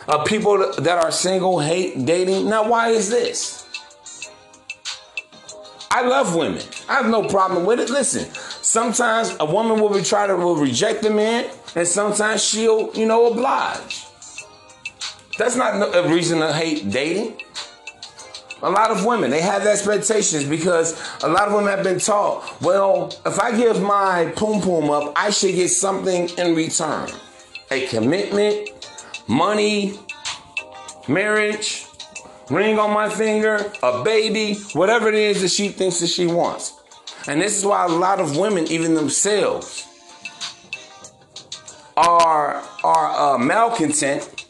of 0.07 0.25
people 0.25 0.73
that 0.77 1.03
are 1.03 1.11
single 1.11 1.59
hate 1.59 2.05
dating. 2.05 2.49
Now, 2.49 2.69
why 2.69 2.89
is 2.89 3.09
this? 3.09 3.63
I 5.91 6.05
love 6.05 6.35
women. 6.35 6.61
I 6.89 6.95
have 6.95 7.07
no 7.07 7.27
problem 7.27 7.65
with 7.65 7.79
it. 7.79 7.89
Listen, 7.89 8.31
sometimes 8.33 9.35
a 9.39 9.45
woman 9.45 9.79
will 9.79 10.03
try 10.03 10.27
to 10.27 10.35
will 10.35 10.57
reject 10.57 11.01
the 11.01 11.09
man, 11.09 11.49
and 11.75 11.87
sometimes 11.87 12.43
she'll, 12.43 12.93
you 12.93 13.05
know, 13.05 13.27
oblige. 13.31 14.05
That's 15.37 15.55
not 15.55 15.95
a 15.95 16.07
reason 16.07 16.39
to 16.39 16.53
hate 16.53 16.89
dating. 16.89 17.41
A 18.65 18.69
lot 18.71 18.89
of 18.89 19.05
women, 19.05 19.29
they 19.29 19.41
have 19.41 19.63
expectations 19.67 20.43
because 20.43 20.99
a 21.21 21.29
lot 21.29 21.47
of 21.47 21.53
women 21.53 21.69
have 21.69 21.83
been 21.83 21.99
taught, 21.99 22.59
well, 22.63 23.15
if 23.23 23.39
I 23.39 23.55
give 23.55 23.79
my 23.79 24.33
poom 24.35 24.59
poom 24.59 24.89
up, 24.89 25.13
I 25.15 25.29
should 25.29 25.53
get 25.53 25.69
something 25.69 26.29
in 26.29 26.55
return. 26.55 27.11
A 27.69 27.85
commitment, 27.85 28.69
money, 29.27 29.99
marriage, 31.07 31.85
ring 32.49 32.79
on 32.79 32.91
my 32.91 33.07
finger, 33.07 33.71
a 33.83 34.03
baby, 34.03 34.55
whatever 34.73 35.09
it 35.09 35.13
is 35.13 35.43
that 35.43 35.51
she 35.51 35.69
thinks 35.69 35.99
that 35.99 36.07
she 36.07 36.25
wants. 36.25 36.73
And 37.27 37.39
this 37.39 37.55
is 37.55 37.67
why 37.67 37.85
a 37.85 37.89
lot 37.89 38.19
of 38.19 38.35
women, 38.35 38.65
even 38.71 38.95
themselves, 38.95 39.87
are 41.95 42.63
are 42.83 43.35
uh, 43.35 43.37
malcontent 43.37 44.47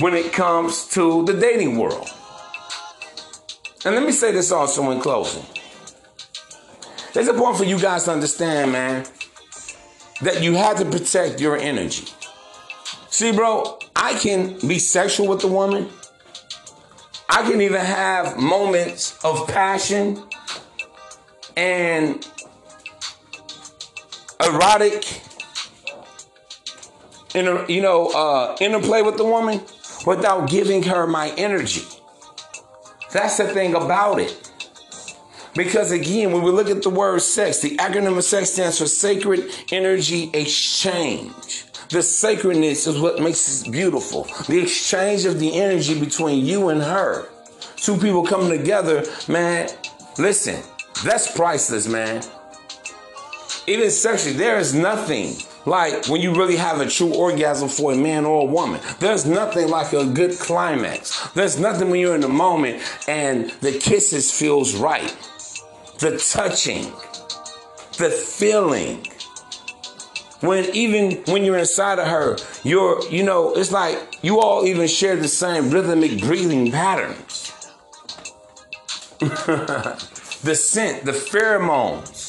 when 0.00 0.12
it 0.12 0.34
comes 0.34 0.86
to 0.88 1.24
the 1.24 1.32
dating 1.32 1.78
world. 1.78 2.10
And 3.84 3.96
let 3.96 4.04
me 4.04 4.12
say 4.12 4.30
this 4.30 4.52
also 4.52 4.90
in 4.90 5.00
closing. 5.00 5.44
It's 7.14 7.28
important 7.28 7.58
for 7.58 7.64
you 7.64 7.78
guys 7.78 8.04
to 8.04 8.12
understand, 8.12 8.72
man, 8.72 9.04
that 10.22 10.42
you 10.42 10.54
have 10.54 10.78
to 10.78 10.84
protect 10.84 11.40
your 11.40 11.56
energy. 11.56 12.06
See, 13.10 13.32
bro, 13.32 13.78
I 13.94 14.14
can 14.14 14.58
be 14.66 14.78
sexual 14.78 15.28
with 15.28 15.40
the 15.40 15.48
woman. 15.48 15.90
I 17.28 17.42
can 17.42 17.60
even 17.60 17.80
have 17.80 18.38
moments 18.38 19.22
of 19.24 19.48
passion 19.48 20.22
and 21.56 22.26
erotic, 24.44 25.20
inter, 27.34 27.66
you 27.68 27.82
know, 27.82 28.08
uh, 28.08 28.56
interplay 28.60 29.02
with 29.02 29.16
the 29.16 29.24
woman 29.24 29.60
without 30.06 30.48
giving 30.48 30.82
her 30.84 31.06
my 31.06 31.30
energy. 31.36 31.82
That's 33.12 33.36
the 33.36 33.48
thing 33.48 33.74
about 33.74 34.20
it. 34.20 34.50
Because 35.54 35.90
again, 35.90 36.32
when 36.32 36.42
we 36.42 36.50
look 36.50 36.70
at 36.70 36.82
the 36.82 36.88
word 36.88 37.20
sex, 37.20 37.60
the 37.60 37.76
acronym 37.76 38.16
of 38.16 38.24
sex 38.24 38.50
stands 38.50 38.78
for 38.78 38.86
sacred 38.86 39.50
energy 39.70 40.30
exchange. 40.32 41.66
The 41.90 42.02
sacredness 42.02 42.86
is 42.86 42.98
what 42.98 43.20
makes 43.20 43.62
it 43.62 43.70
beautiful. 43.70 44.26
The 44.48 44.62
exchange 44.62 45.26
of 45.26 45.38
the 45.38 45.54
energy 45.60 45.98
between 46.00 46.46
you 46.46 46.70
and 46.70 46.80
her. 46.80 47.28
Two 47.76 47.98
people 47.98 48.24
coming 48.24 48.48
together, 48.48 49.04
man. 49.28 49.68
Listen, 50.18 50.62
that's 51.04 51.36
priceless, 51.36 51.86
man. 51.86 52.22
Even 53.66 53.90
sexually, 53.90 54.36
there 54.36 54.58
is 54.58 54.72
nothing 54.72 55.36
like 55.66 56.08
when 56.08 56.20
you 56.20 56.34
really 56.34 56.56
have 56.56 56.80
a 56.80 56.88
true 56.88 57.14
orgasm 57.14 57.68
for 57.68 57.92
a 57.92 57.96
man 57.96 58.24
or 58.24 58.42
a 58.42 58.44
woman. 58.44 58.80
There's 58.98 59.26
nothing 59.26 59.68
like 59.68 59.92
a 59.92 60.04
good 60.04 60.38
climax. 60.38 61.28
There's 61.30 61.58
nothing 61.58 61.90
when 61.90 62.00
you're 62.00 62.14
in 62.14 62.20
the 62.20 62.28
moment 62.28 62.82
and 63.08 63.50
the 63.60 63.72
kisses 63.72 64.32
feels 64.32 64.74
right. 64.74 65.16
The 65.98 66.18
touching, 66.18 66.84
the 67.98 68.10
feeling. 68.10 69.06
When 70.40 70.64
even 70.74 71.22
when 71.26 71.44
you're 71.44 71.58
inside 71.58 72.00
of 72.00 72.08
her, 72.08 72.36
you're, 72.64 73.00
you 73.08 73.22
know, 73.22 73.54
it's 73.54 73.70
like 73.70 74.18
you 74.22 74.40
all 74.40 74.66
even 74.66 74.88
share 74.88 75.14
the 75.14 75.28
same 75.28 75.70
rhythmic 75.70 76.20
breathing 76.20 76.72
patterns. 76.72 77.52
the 79.20 80.54
scent, 80.56 81.04
the 81.04 81.12
pheromones 81.12 82.21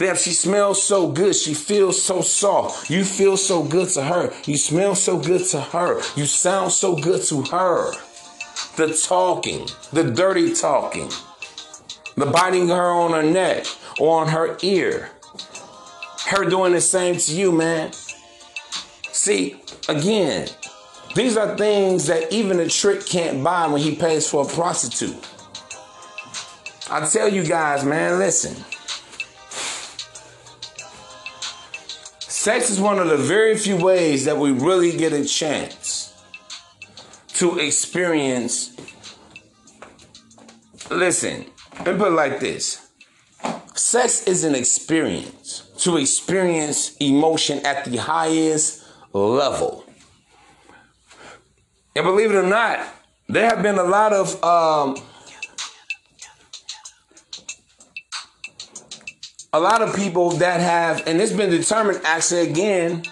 Damn, 0.00 0.16
she 0.16 0.30
smells 0.30 0.82
so 0.82 1.08
good. 1.08 1.36
She 1.36 1.52
feels 1.52 2.02
so 2.02 2.22
soft. 2.22 2.88
You 2.88 3.04
feel 3.04 3.36
so 3.36 3.62
good 3.62 3.90
to 3.90 4.02
her. 4.02 4.32
You 4.46 4.56
smell 4.56 4.94
so 4.94 5.18
good 5.18 5.44
to 5.48 5.60
her. 5.60 6.00
You 6.16 6.24
sound 6.24 6.72
so 6.72 6.96
good 6.96 7.22
to 7.24 7.42
her. 7.42 7.92
The 8.76 8.98
talking, 9.06 9.68
the 9.92 10.04
dirty 10.04 10.54
talking, 10.54 11.10
the 12.16 12.24
biting 12.24 12.68
her 12.68 12.90
on 12.90 13.12
her 13.12 13.22
neck 13.22 13.66
or 14.00 14.22
on 14.22 14.28
her 14.28 14.56
ear. 14.62 15.10
Her 16.28 16.48
doing 16.48 16.72
the 16.72 16.80
same 16.80 17.18
to 17.18 17.34
you, 17.34 17.52
man. 17.52 17.92
See, 19.12 19.60
again, 19.86 20.48
these 21.14 21.36
are 21.36 21.58
things 21.58 22.06
that 22.06 22.32
even 22.32 22.58
a 22.58 22.70
trick 22.70 23.04
can't 23.04 23.44
buy 23.44 23.66
when 23.66 23.82
he 23.82 23.96
pays 23.96 24.26
for 24.30 24.46
a 24.46 24.48
prostitute. 24.48 25.28
I 26.90 27.06
tell 27.06 27.28
you 27.28 27.44
guys, 27.44 27.84
man, 27.84 28.18
listen. 28.18 28.64
Sex 32.40 32.70
is 32.70 32.80
one 32.80 32.98
of 32.98 33.08
the 33.08 33.18
very 33.18 33.54
few 33.54 33.76
ways 33.76 34.24
that 34.24 34.38
we 34.38 34.50
really 34.50 34.96
get 34.96 35.12
a 35.12 35.26
chance 35.26 36.14
to 37.34 37.58
experience. 37.58 38.74
Listen, 40.90 41.44
and 41.76 41.98
put 41.98 42.08
it 42.08 42.12
like 42.12 42.40
this 42.40 42.88
sex 43.74 44.26
is 44.26 44.44
an 44.44 44.54
experience 44.54 45.70
to 45.80 45.98
experience 45.98 46.96
emotion 46.96 47.58
at 47.66 47.84
the 47.84 47.98
highest 47.98 48.86
level. 49.12 49.84
And 51.94 52.06
believe 52.06 52.30
it 52.30 52.36
or 52.36 52.42
not, 52.42 52.88
there 53.28 53.50
have 53.50 53.62
been 53.62 53.76
a 53.76 53.84
lot 53.84 54.14
of 54.14 54.42
um, 54.42 54.96
a 59.52 59.58
lot 59.58 59.82
of 59.82 59.96
people 59.96 60.30
that 60.30 60.60
have, 60.60 61.06
and 61.06 61.20
it's 61.20 61.32
been 61.32 61.50
determined 61.50 62.00
actually 62.04 62.48
again 62.48 63.02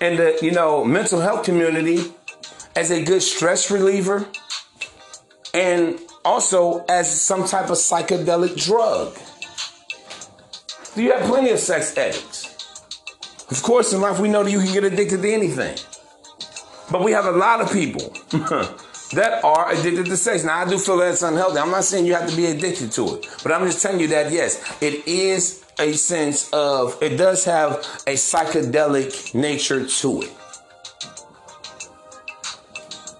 in 0.00 0.16
the 0.16 0.38
you 0.42 0.50
know 0.50 0.84
mental 0.84 1.20
health 1.20 1.44
community 1.44 2.12
as 2.76 2.90
a 2.90 3.02
good 3.02 3.22
stress 3.22 3.70
reliever 3.70 4.26
and 5.54 5.98
also 6.24 6.84
as 6.88 7.20
some 7.20 7.46
type 7.46 7.66
of 7.66 7.76
psychedelic 7.76 8.62
drug. 8.62 9.16
You 10.94 11.12
have 11.12 11.22
plenty 11.22 11.50
of 11.50 11.58
sex 11.58 11.96
addicts. 11.96 12.50
Of 13.50 13.62
course, 13.62 13.92
in 13.92 14.00
life 14.00 14.18
we 14.18 14.28
know 14.28 14.44
that 14.44 14.50
you 14.50 14.60
can 14.60 14.72
get 14.72 14.84
addicted 14.84 15.22
to 15.22 15.32
anything. 15.32 15.76
But 16.90 17.02
we 17.02 17.12
have 17.12 17.24
a 17.24 17.32
lot 17.32 17.62
of 17.62 17.72
people 17.72 18.10
that 19.12 19.40
are 19.42 19.72
addicted 19.72 20.06
to 20.06 20.16
sex. 20.18 20.44
Now, 20.44 20.58
I 20.58 20.68
do 20.68 20.78
feel 20.78 20.98
that's 20.98 21.22
unhealthy. 21.22 21.58
I'm 21.58 21.70
not 21.70 21.84
saying 21.84 22.04
you 22.04 22.14
have 22.14 22.28
to 22.28 22.36
be 22.36 22.46
addicted 22.46 22.92
to 22.92 23.14
it, 23.16 23.26
but 23.42 23.52
I'm 23.52 23.66
just 23.66 23.80
telling 23.80 24.00
you 24.00 24.08
that 24.08 24.30
yes, 24.30 24.60
it 24.82 25.06
is 25.06 25.61
a 25.82 25.92
sense 25.94 26.48
of 26.52 26.96
it 27.02 27.16
does 27.16 27.44
have 27.44 27.72
a 28.06 28.14
psychedelic 28.14 29.34
nature 29.34 29.84
to 29.84 30.22
it. 30.22 30.32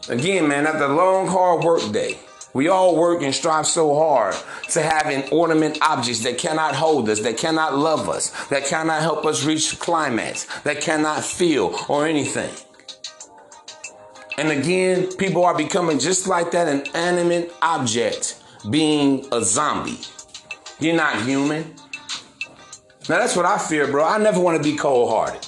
Again, 0.09 0.49
man, 0.49 0.67
after 0.67 0.85
a 0.85 0.95
long, 0.95 1.27
hard 1.27 1.65
work 1.65 1.93
day, 1.93 2.19
we 2.55 2.69
all 2.69 2.97
work 2.97 3.23
and 3.23 3.35
strive 3.35 3.67
so 3.67 3.95
hard 3.95 4.37
to 4.71 4.83
have 4.83 5.07
an 5.07 5.29
ornament 5.33 5.79
objects 5.83 6.23
that 6.23 6.39
cannot 6.39 6.75
hold 6.75 7.09
us, 7.09 7.21
that 7.21 7.37
cannot 7.37 7.77
love 7.77 8.09
us, 8.09 8.31
that 8.49 8.67
cannot 8.67 9.01
help 9.01 9.25
us 9.27 9.45
reach 9.45 9.79
climax, 9.79 10.47
that 10.63 10.81
cannot 10.81 11.25
feel 11.25 11.75
or 11.89 12.07
anything. 12.07 12.51
And 14.39 14.51
again, 14.51 15.13
people 15.17 15.45
are 15.45 15.57
becoming 15.57 15.99
just 15.99 16.27
like 16.27 16.53
that 16.53 16.69
an 16.69 16.85
animate 16.95 17.53
object, 17.61 18.43
being 18.71 19.27
a 19.33 19.43
zombie. 19.43 19.99
You're 20.79 20.97
not 20.97 21.23
human. 21.23 21.75
Now 23.09 23.19
that's 23.19 23.35
what 23.35 23.47
I 23.47 23.59
fear, 23.59 23.91
bro. 23.91 24.05
I 24.05 24.19
never 24.19 24.41
want 24.41 24.63
to 24.63 24.71
be 24.71 24.77
cold 24.77 25.11
hearted. 25.11 25.45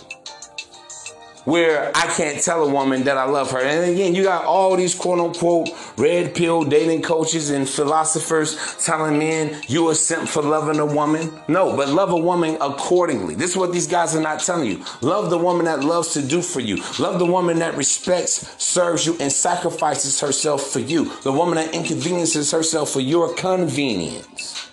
Where 1.45 1.93
I 1.95 2.07
can't 2.07 2.43
tell 2.43 2.65
a 2.65 2.71
woman 2.71 3.05
that 3.05 3.19
I 3.19 3.27
love 3.27 3.51
her. 3.51 3.61
And 3.61 3.93
again, 3.93 4.15
you 4.15 4.23
got 4.23 4.47
all 4.47 4.75
these 4.77 4.95
quote 4.95 5.21
unquote 5.21 5.69
red 5.99 6.35
pill 6.35 6.65
dating 6.65 7.03
coaches 7.03 7.51
and 7.51 7.69
philosophers 7.69 8.83
telling 8.83 9.19
men 9.19 9.61
you 9.69 9.87
are 9.89 9.95
sent 9.95 10.27
for 10.27 10.43
loving 10.43 10.81
a 10.81 10.87
woman. 10.87 11.31
No, 11.47 11.77
but 11.77 11.91
love 11.91 12.11
a 12.11 12.17
woman 12.17 12.57
accordingly. 12.63 13.35
This 13.35 13.51
is 13.51 13.57
what 13.59 13.73
these 13.73 13.87
guys 13.87 14.17
are 14.17 14.23
not 14.23 14.41
telling 14.41 14.71
you. 14.71 14.85
Love 15.03 15.29
the 15.29 15.39
woman 15.39 15.67
that 15.67 15.85
loves 15.85 16.15
to 16.15 16.23
do 16.23 16.41
for 16.41 16.61
you. 16.61 16.83
Love 16.99 17.19
the 17.19 17.27
woman 17.27 17.59
that 17.59 17.77
respects, 17.77 18.61
serves 18.63 19.05
you, 19.05 19.17
and 19.21 19.31
sacrifices 19.31 20.19
herself 20.21 20.63
for 20.63 20.81
you. 20.81 21.13
The 21.23 21.33
woman 21.33 21.57
that 21.57 21.75
inconveniences 21.75 22.51
herself 22.51 22.91
for 22.91 23.01
your 23.01 23.35
convenience. 23.35 24.71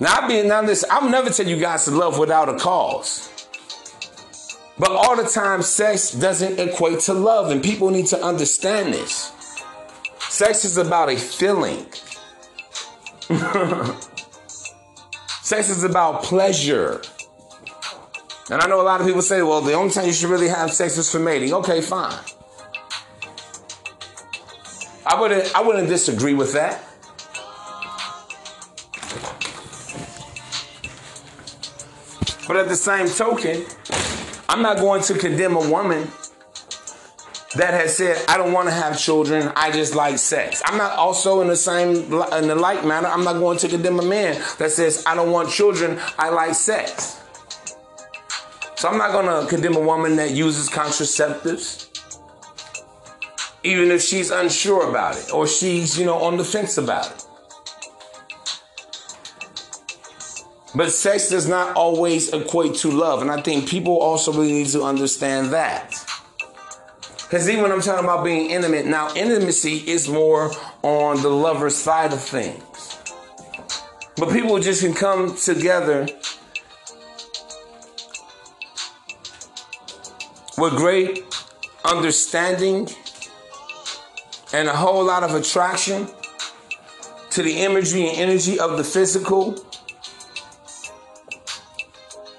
Now, 0.00 0.20
I 0.22 0.28
be 0.28 0.42
now 0.42 0.62
this, 0.62 0.82
I'll 0.90 1.10
never 1.10 1.28
tell 1.28 1.46
you 1.46 1.60
guys 1.60 1.84
to 1.84 1.90
love 1.90 2.18
without 2.18 2.48
a 2.48 2.58
cause. 2.58 3.28
But 4.78 4.92
all 4.92 5.14
the 5.14 5.28
time, 5.28 5.60
sex 5.60 6.12
doesn't 6.12 6.58
equate 6.58 7.00
to 7.00 7.12
love, 7.12 7.50
and 7.50 7.62
people 7.62 7.90
need 7.90 8.06
to 8.06 8.24
understand 8.24 8.94
this. 8.94 9.30
Sex 10.20 10.64
is 10.64 10.78
about 10.78 11.10
a 11.10 11.16
feeling. 11.16 11.84
sex 15.42 15.68
is 15.68 15.84
about 15.84 16.22
pleasure. 16.22 17.02
And 18.50 18.62
I 18.62 18.66
know 18.66 18.80
a 18.80 18.82
lot 18.82 19.02
of 19.02 19.06
people 19.06 19.20
say, 19.20 19.42
well, 19.42 19.60
the 19.60 19.74
only 19.74 19.92
time 19.92 20.06
you 20.06 20.14
should 20.14 20.30
really 20.30 20.48
have 20.48 20.72
sex 20.72 20.96
is 20.96 21.12
for 21.12 21.18
mating. 21.18 21.52
Okay, 21.52 21.82
fine. 21.82 22.18
I 25.04 25.20
wouldn't 25.20 25.54
I 25.54 25.62
wouldn't 25.62 25.88
disagree 25.88 26.34
with 26.34 26.52
that. 26.54 26.84
But 32.50 32.56
at 32.56 32.68
the 32.68 32.74
same 32.74 33.06
token, 33.06 33.64
I'm 34.48 34.60
not 34.60 34.78
going 34.78 35.02
to 35.02 35.14
condemn 35.16 35.54
a 35.54 35.70
woman 35.70 36.08
that 37.54 37.74
has 37.74 37.96
said, 37.96 38.24
I 38.26 38.36
don't 38.38 38.52
want 38.52 38.66
to 38.66 38.74
have 38.74 38.98
children, 38.98 39.52
I 39.54 39.70
just 39.70 39.94
like 39.94 40.18
sex. 40.18 40.60
I'm 40.64 40.76
not 40.76 40.98
also 40.98 41.42
in 41.42 41.46
the 41.46 41.54
same, 41.54 41.90
in 41.90 42.48
the 42.48 42.56
like 42.56 42.84
manner, 42.84 43.06
I'm 43.06 43.22
not 43.22 43.34
going 43.34 43.56
to 43.58 43.68
condemn 43.68 44.00
a 44.00 44.04
man 44.04 44.34
that 44.58 44.72
says, 44.72 45.04
I 45.06 45.14
don't 45.14 45.30
want 45.30 45.48
children, 45.50 46.00
I 46.18 46.30
like 46.30 46.56
sex. 46.56 47.20
So 48.74 48.88
I'm 48.88 48.98
not 48.98 49.12
going 49.12 49.26
to 49.26 49.48
condemn 49.48 49.76
a 49.76 49.80
woman 49.80 50.16
that 50.16 50.32
uses 50.32 50.68
contraceptives, 50.68 51.86
even 53.62 53.92
if 53.92 54.02
she's 54.02 54.32
unsure 54.32 54.90
about 54.90 55.16
it 55.16 55.32
or 55.32 55.46
she's, 55.46 55.96
you 55.96 56.04
know, 56.04 56.18
on 56.18 56.36
the 56.36 56.44
fence 56.44 56.78
about 56.78 57.12
it. 57.12 57.29
But 60.74 60.92
sex 60.92 61.28
does 61.28 61.48
not 61.48 61.76
always 61.76 62.32
equate 62.32 62.74
to 62.76 62.90
love. 62.90 63.22
And 63.22 63.30
I 63.30 63.42
think 63.42 63.68
people 63.68 63.98
also 63.98 64.32
really 64.32 64.52
need 64.52 64.68
to 64.68 64.82
understand 64.82 65.50
that. 65.50 65.92
Because 67.22 67.48
even 67.48 67.62
when 67.62 67.72
I'm 67.72 67.80
talking 67.80 68.04
about 68.04 68.24
being 68.24 68.50
intimate, 68.50 68.86
now 68.86 69.12
intimacy 69.14 69.88
is 69.88 70.08
more 70.08 70.52
on 70.82 71.22
the 71.22 71.28
lover 71.28 71.70
side 71.70 72.12
of 72.12 72.20
things. 72.20 72.62
But 74.16 74.30
people 74.32 74.58
just 74.58 74.82
can 74.82 74.94
come 74.94 75.36
together 75.36 76.06
with 80.58 80.76
great 80.76 81.24
understanding 81.84 82.88
and 84.52 84.68
a 84.68 84.76
whole 84.76 85.04
lot 85.04 85.22
of 85.22 85.34
attraction 85.34 86.08
to 87.30 87.42
the 87.42 87.60
imagery 87.60 88.08
and 88.08 88.18
energy 88.18 88.58
of 88.58 88.76
the 88.76 88.84
physical 88.84 89.64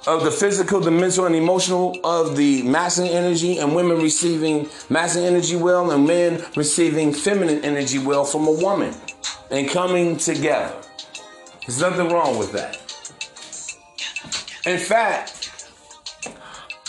of 0.08 0.24
the 0.24 0.32
physical, 0.32 0.80
the 0.80 0.92
mental, 0.92 1.26
and 1.26 1.36
emotional 1.36 1.98
of 2.04 2.36
the 2.36 2.64
masculine 2.64 3.12
energy, 3.12 3.60
and 3.60 3.76
women 3.76 4.00
receiving 4.00 4.68
masculine 4.90 5.34
energy 5.34 5.56
well, 5.56 5.92
and 5.92 6.08
men 6.08 6.44
receiving 6.56 7.14
feminine 7.14 7.64
energy 7.64 8.00
well 8.00 8.26
from 8.26 8.48
a 8.48 8.52
woman, 8.52 8.94
and 9.52 9.70
coming 9.70 10.18
together. 10.18 10.76
There's 11.68 11.80
nothing 11.80 12.10
wrong 12.10 12.40
with 12.40 12.52
that. 12.54 12.78
In 14.66 14.80
fact, 14.80 15.50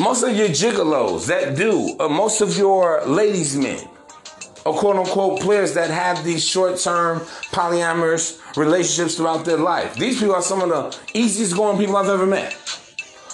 most 0.00 0.22
of 0.22 0.34
your 0.34 0.48
gigolos 0.48 1.26
that 1.26 1.54
do, 1.56 1.96
or 2.00 2.08
most 2.08 2.40
of 2.40 2.56
your 2.56 3.04
ladies' 3.04 3.56
men, 3.56 3.86
or 4.64 4.74
quote 4.74 4.96
unquote 4.96 5.40
players 5.40 5.74
that 5.74 5.90
have 5.90 6.24
these 6.24 6.46
short 6.46 6.78
term 6.78 7.20
polyamorous 7.50 8.38
relationships 8.56 9.16
throughout 9.16 9.44
their 9.44 9.58
life, 9.58 9.94
these 9.96 10.18
people 10.18 10.34
are 10.34 10.42
some 10.42 10.62
of 10.62 10.68
the 10.70 11.18
easiest 11.18 11.54
going 11.54 11.76
people 11.76 11.96
I've 11.96 12.08
ever 12.08 12.26
met 12.26 12.56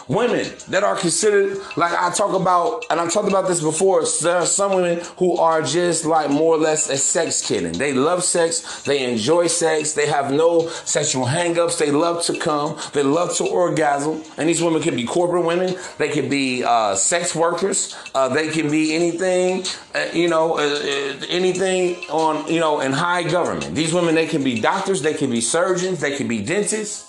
women 0.08 0.46
that 0.68 0.82
are 0.82 0.96
considered 0.96 1.58
like 1.76 1.92
I 1.92 2.10
talk 2.10 2.34
about, 2.34 2.84
and 2.90 2.98
I've 2.98 3.12
talked 3.12 3.28
about 3.28 3.46
this 3.46 3.62
before. 3.62 4.04
There 4.22 4.36
are 4.36 4.46
some 4.46 4.74
women 4.74 5.04
who 5.18 5.36
are 5.36 5.62
just 5.62 6.04
like 6.04 6.30
more 6.30 6.54
or 6.54 6.58
less 6.58 6.88
a 6.88 6.96
sex 6.96 7.46
kitten. 7.46 7.72
They 7.72 7.92
love 7.92 8.24
sex, 8.24 8.82
they 8.82 9.10
enjoy 9.10 9.46
sex, 9.46 9.92
they 9.92 10.06
have 10.06 10.32
no 10.32 10.68
sexual 10.68 11.26
hangups, 11.26 11.78
they 11.78 11.90
love 11.90 12.24
to 12.24 12.38
come, 12.38 12.78
they 12.92 13.02
love 13.02 13.36
to 13.36 13.44
orgasm. 13.44 14.22
And 14.36 14.48
these 14.48 14.62
women 14.62 14.82
can 14.82 14.96
be 14.96 15.04
corporate 15.04 15.44
women, 15.44 15.76
they 15.98 16.08
can 16.08 16.28
be 16.28 16.64
uh, 16.64 16.94
sex 16.94 17.34
workers, 17.34 17.94
uh, 18.14 18.28
they 18.28 18.48
can 18.48 18.70
be 18.70 18.94
anything, 18.94 19.64
uh, 19.94 20.06
you 20.12 20.28
know, 20.28 20.58
uh, 20.58 20.62
uh, 20.62 21.26
anything 21.28 21.96
on, 22.08 22.50
you 22.52 22.60
know, 22.60 22.80
in 22.80 22.92
high 22.92 23.22
government. 23.22 23.74
These 23.74 23.92
women, 23.92 24.14
they 24.14 24.26
can 24.26 24.42
be 24.42 24.60
doctors, 24.60 25.02
they 25.02 25.14
can 25.14 25.30
be 25.30 25.40
surgeons, 25.40 26.00
they 26.00 26.16
can 26.16 26.28
be 26.28 26.42
dentists. 26.42 27.07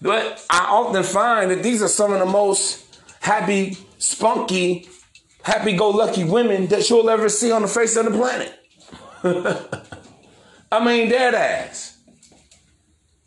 But 0.00 0.44
I 0.50 0.66
often 0.68 1.02
find 1.02 1.50
that 1.50 1.62
these 1.62 1.82
are 1.82 1.88
some 1.88 2.12
of 2.12 2.18
the 2.18 2.26
most 2.26 3.00
happy, 3.20 3.76
spunky, 3.98 4.88
happy 5.42 5.76
go 5.76 5.90
lucky 5.90 6.24
women 6.24 6.66
that 6.68 6.88
you'll 6.90 7.08
ever 7.08 7.28
see 7.28 7.50
on 7.50 7.62
the 7.62 7.68
face 7.68 7.96
of 7.96 8.04
the 8.04 8.10
planet. 8.10 8.52
I 10.72 10.84
mean, 10.84 11.08
dead 11.08 11.34
ass. 11.34 11.96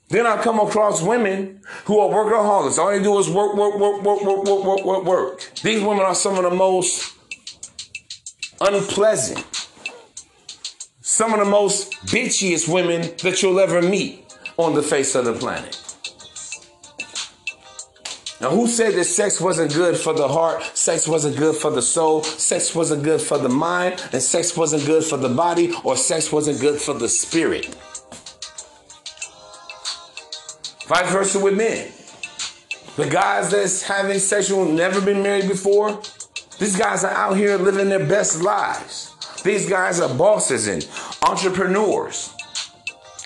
Then 0.10 0.25
I 0.25 0.41
come 0.41 0.60
across 0.60 1.03
women 1.03 1.62
who 1.86 1.99
are 1.99 2.10
workaholics. 2.10 2.77
All 2.79 2.89
they 2.89 3.01
do 3.01 3.17
is 3.19 3.29
work, 3.29 3.55
work, 3.55 3.79
work, 3.79 4.01
work, 4.03 4.23
work, 4.23 4.43
work, 4.45 4.65
work, 4.65 4.86
work, 4.86 5.05
work. 5.05 5.51
These 5.62 5.82
women 5.84 6.03
are 6.03 6.15
some 6.15 6.36
of 6.38 6.43
the 6.43 6.55
most 6.55 7.13
unpleasant, 8.60 9.45
some 11.01 11.34
of 11.34 11.39
the 11.39 11.45
most 11.45 11.91
bitchiest 12.08 12.71
women 12.71 13.01
that 13.23 13.41
you'll 13.41 13.60
ever 13.60 13.82
meet 13.82 14.25
on 14.58 14.73
the 14.73 14.82
face 14.82 15.13
of 15.13 15.25
the 15.25 15.34
planet. 15.34 15.88
Now, 18.41 18.52
who 18.52 18.67
said 18.67 18.93
that 18.93 19.04
sex 19.04 19.41
wasn't 19.41 19.73
good 19.73 19.97
for 19.97 20.13
the 20.13 20.28
heart, 20.30 20.63
sex 20.73 21.10
wasn't 21.10 21.36
good 21.36 21.58
for 21.58 21.71
the 21.71 21.82
soul, 21.82 22.23
sex 22.23 22.73
wasn't 22.73 23.04
good 23.04 23.19
for 23.19 23.38
the 23.38 23.49
mind, 23.49 24.02
and 24.13 24.21
sex 24.21 24.56
wasn't 24.56 24.86
good 24.86 25.04
for 25.04 25.17
the 25.17 25.28
body, 25.28 25.73
or 25.84 25.97
sex 25.97 26.32
wasn't 26.32 26.62
good 26.62 26.80
for 26.80 26.93
the 26.93 27.10
spirit? 27.10 27.65
Vice 30.88 31.12
versa 31.12 31.38
with 31.38 31.58
men. 31.58 31.91
The 32.95 33.10
guys 33.10 33.52
that's 33.52 33.84
having 33.84 34.19
sexual, 34.19 34.63
never 34.63 35.02
been 35.02 35.21
married 35.21 35.49
before, 35.49 36.02
these 36.60 36.78
guys 36.78 37.04
are 37.04 37.12
out 37.12 37.36
here 37.36 37.58
living 37.58 37.89
their 37.89 38.06
best 38.06 38.41
lives. 38.41 39.13
These 39.43 39.69
guys 39.69 39.99
are 39.99 40.13
bosses 40.13 40.67
and 40.67 40.88
entrepreneurs. 41.28 42.34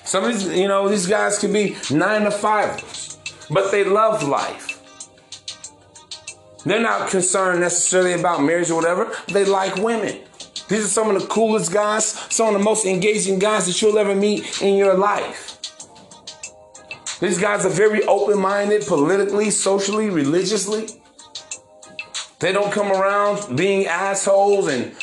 Some 0.04 0.24
of 0.24 0.34
these, 0.34 0.58
you 0.58 0.68
know, 0.68 0.90
these 0.90 1.06
guys 1.06 1.38
can 1.38 1.54
be 1.54 1.76
nine 1.92 2.24
to 2.24 2.32
fivers, 2.32 3.18
but 3.52 3.72
they 3.72 3.84
love 3.84 4.24
life. 4.28 4.73
They're 6.66 6.82
not 6.82 7.10
concerned 7.10 7.60
necessarily 7.60 8.14
about 8.14 8.42
marriage 8.42 8.70
or 8.70 8.76
whatever. 8.76 9.12
They 9.28 9.46
like 9.46 9.76
women. 9.76 10.22
These 10.70 10.86
are 10.86 10.88
some 10.88 11.14
of 11.14 11.22
the 11.22 11.28
coolest 11.28 11.74
guys, 11.74 12.06
some 12.34 12.48
of 12.48 12.54
the 12.54 12.64
most 12.64 12.86
engaging 12.86 13.38
guys 13.38 13.68
that 13.68 13.82
you'll 13.82 13.98
ever 13.98 14.16
meet 14.16 14.62
in 14.62 14.76
your 14.76 14.94
life. 14.94 15.60
These 17.20 17.38
guys 17.38 17.66
are 17.66 17.70
very 17.70 18.04
open 18.04 18.40
minded 18.40 18.86
politically, 18.86 19.50
socially, 19.50 20.10
religiously. 20.10 20.88
They 22.40 22.52
don't 22.52 22.72
come 22.72 22.92
around 22.92 23.56
being 23.56 23.86
assholes 23.86 24.68
and, 24.68 24.94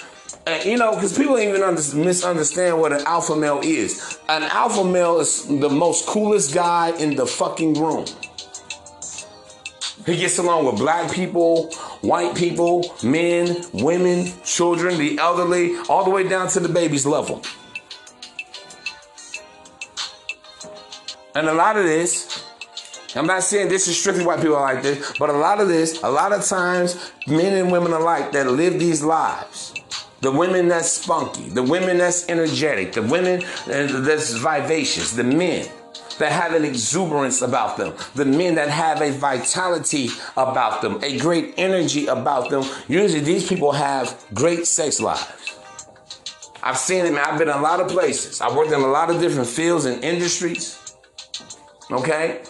uh, 0.47 0.61
you 0.65 0.77
know, 0.77 0.95
because 0.95 1.17
people 1.17 1.39
even 1.39 1.63
under, 1.63 1.81
misunderstand 1.97 2.79
what 2.79 2.93
an 2.93 3.01
alpha 3.07 3.37
male 3.37 3.61
is. 3.63 4.19
An 4.29 4.43
alpha 4.43 4.85
male 4.85 5.21
is 5.21 5.47
the 5.47 5.71
most 5.71 6.07
coolest 6.07 6.53
guy 6.53 6.91
in 6.99 7.17
the 7.17 7.27
fucking 7.27 7.75
room. 7.75 8.05
He 10.07 10.17
gets 10.17 10.39
along 10.39 10.65
with 10.67 10.77
black 10.77 11.13
people, 11.13 11.71
white 12.01 12.35
people, 12.35 12.95
men, 13.03 13.65
women, 13.73 14.33
children, 14.45 14.99
the 14.99 15.19
elderly, 15.19 15.77
all 15.89 16.05
the 16.05 16.11
way 16.11 16.27
down 16.27 16.49
to 16.49 16.61
the 16.61 16.69
baby's 16.69 17.05
level. 17.05 17.43
And 21.35 21.49
a 21.49 21.55
lot 21.55 21.77
of 21.77 21.85
this, 21.85 22.45
I'm 23.15 23.27
not 23.27 23.43
saying 23.43 23.69
this 23.69 23.89
is 23.89 23.99
strictly 23.99 24.25
white 24.25 24.41
people 24.41 24.61
like 24.61 24.83
this, 24.83 25.13
but 25.19 25.31
a 25.31 25.35
lot 25.35 25.61
of 25.61 25.69
this, 25.69 26.03
a 26.03 26.11
lot 26.11 26.33
of 26.33 26.45
times, 26.45 27.13
men 27.27 27.55
and 27.55 27.71
women 27.71 27.93
alike 27.93 28.33
that 28.33 28.51
live 28.51 28.79
these 28.79 29.03
lives. 29.03 29.75
The 30.23 30.33
women 30.33 30.69
that's 30.69 30.91
spunky, 30.91 31.49
the 31.49 31.63
women 31.63 31.99
that's 31.99 32.29
energetic, 32.29 32.93
the 32.93 33.03
women 33.03 33.43
uh, 33.43 34.01
that's 34.01 34.33
vivacious, 34.35 35.13
the 35.13 35.25
men 35.25 35.69
that 36.19 36.33
have 36.33 36.55
an 36.55 36.65
exuberance 36.65 37.43
about 37.43 37.77
them, 37.77 37.95
the 38.15 38.25
men 38.25 38.55
that 38.57 38.69
have 38.69 39.01
a 39.01 39.11
vitality 39.11 40.09
about 40.37 40.83
them, 40.83 40.99
a 41.03 41.19
great 41.19 41.55
energy 41.57 42.07
about 42.07 42.51
them. 42.51 42.65
Usually 42.89 43.21
these 43.21 43.49
people 43.49 43.73
have 43.73 44.25
great 44.35 44.67
sex 44.67 45.01
lives. 45.01 45.57
I've 46.63 46.77
seen 46.77 47.07
it, 47.07 47.13
man. 47.13 47.25
I've 47.25 47.39
been 47.39 47.49
in 47.49 47.57
a 47.57 47.61
lot 47.61 47.81
of 47.81 47.89
places. 47.89 48.41
I've 48.41 48.55
worked 48.55 48.73
in 48.73 48.81
a 48.81 48.87
lot 48.87 49.11
of 49.11 49.21
different 49.21 49.49
fields 49.49 49.87
and 49.87 50.03
industries. 50.05 50.79
Okay? 51.91 52.43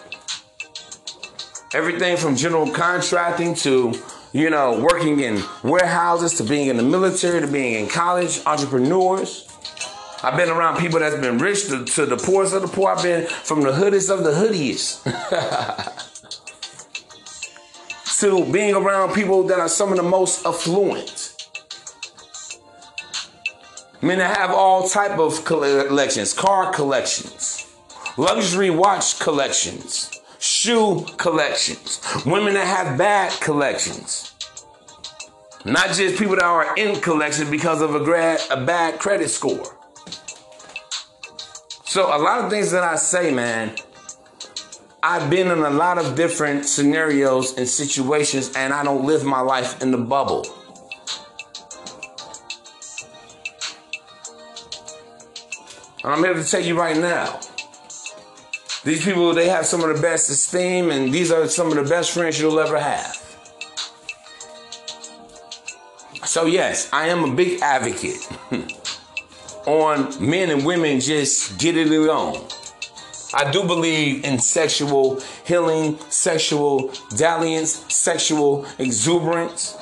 Everything 1.73 2.17
from 2.17 2.35
general 2.35 2.69
contracting 2.69 3.55
to, 3.55 3.93
you 4.33 4.49
know, 4.49 4.81
working 4.81 5.21
in 5.21 5.41
warehouses 5.63 6.33
to 6.35 6.43
being 6.43 6.67
in 6.67 6.75
the 6.75 6.83
military 6.83 7.39
to 7.39 7.47
being 7.47 7.75
in 7.75 7.87
college, 7.89 8.41
entrepreneurs. 8.45 9.47
I've 10.23 10.37
been 10.37 10.49
around 10.49 10.79
people 10.79 10.99
that's 10.99 11.15
been 11.15 11.39
rich 11.39 11.67
to, 11.67 11.83
to 11.83 12.05
the 12.05 12.17
poorest 12.17 12.53
of 12.53 12.61
the 12.61 12.67
poor. 12.67 12.91
I've 12.91 13.01
been 13.01 13.25
from 13.27 13.61
the 13.61 13.71
hoodiest 13.71 14.09
of 14.09 14.23
the 14.23 14.31
hoodiest. 14.31 15.01
to 18.21 18.45
being 18.51 18.75
around 18.75 19.15
people 19.15 19.41
that 19.43 19.59
are 19.59 19.67
some 19.67 19.89
of 19.89 19.97
the 19.97 20.03
most 20.03 20.45
affluent. 20.45 21.49
Men 24.03 24.19
that 24.19 24.37
have 24.37 24.51
all 24.51 24.87
type 24.87 25.17
of 25.17 25.43
collections, 25.43 26.31
car 26.31 26.71
collections, 26.71 27.67
luxury 28.17 28.69
watch 28.69 29.19
collections, 29.19 30.11
shoe 30.37 31.03
collections, 31.17 31.99
women 32.23 32.53
that 32.53 32.67
have 32.67 32.95
bad 32.95 33.31
collections. 33.41 34.35
Not 35.65 35.89
just 35.89 36.19
people 36.19 36.35
that 36.35 36.43
are 36.43 36.75
in 36.75 37.01
collection 37.01 37.49
because 37.49 37.81
of 37.81 37.95
a, 37.95 37.99
grad, 38.03 38.39
a 38.51 38.63
bad 38.63 38.99
credit 38.99 39.29
score. 39.29 39.80
So 41.91 42.05
a 42.05 42.15
lot 42.17 42.39
of 42.39 42.49
things 42.49 42.71
that 42.71 42.85
I 42.85 42.95
say, 42.95 43.33
man, 43.33 43.75
I've 45.03 45.29
been 45.29 45.51
in 45.51 45.59
a 45.59 45.69
lot 45.69 45.97
of 45.97 46.15
different 46.15 46.65
scenarios 46.65 47.57
and 47.57 47.67
situations, 47.67 48.55
and 48.55 48.73
I 48.73 48.81
don't 48.81 49.03
live 49.03 49.25
my 49.25 49.41
life 49.41 49.81
in 49.81 49.91
the 49.91 49.97
bubble. 49.97 50.45
I'm 56.05 56.23
here 56.23 56.33
to 56.33 56.45
tell 56.45 56.61
you 56.61 56.79
right 56.79 56.95
now. 56.95 57.41
These 58.85 59.03
people, 59.03 59.33
they 59.33 59.49
have 59.49 59.65
some 59.65 59.83
of 59.83 59.93
the 59.93 60.01
best 60.01 60.29
esteem, 60.29 60.91
and 60.91 61.13
these 61.13 61.29
are 61.29 61.45
some 61.49 61.67
of 61.67 61.75
the 61.75 61.83
best 61.83 62.11
friends 62.11 62.39
you'll 62.39 62.61
ever 62.61 62.79
have. 62.79 63.17
So, 66.23 66.45
yes, 66.45 66.89
I 66.93 67.07
am 67.09 67.25
a 67.25 67.35
big 67.35 67.59
advocate 67.61 68.29
on 69.65 70.29
men 70.29 70.49
and 70.49 70.65
women 70.65 70.99
just 70.99 71.59
getting 71.59 71.91
it 71.91 72.09
on. 72.09 72.47
I 73.33 73.49
do 73.49 73.63
believe 73.63 74.25
in 74.25 74.39
sexual 74.39 75.21
healing, 75.45 75.97
sexual 76.09 76.91
dalliance, 77.15 77.71
sexual 77.93 78.65
exuberance. 78.77 79.77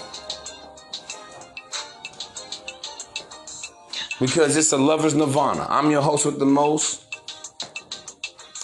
Because 4.20 4.56
it's 4.58 4.72
a 4.72 4.78
lover's 4.78 5.16
nirvana. 5.16 5.66
I'm 5.70 5.90
your 5.90 6.02
host 6.02 6.26
with 6.26 6.40
the 6.40 6.46
most. 6.46 7.06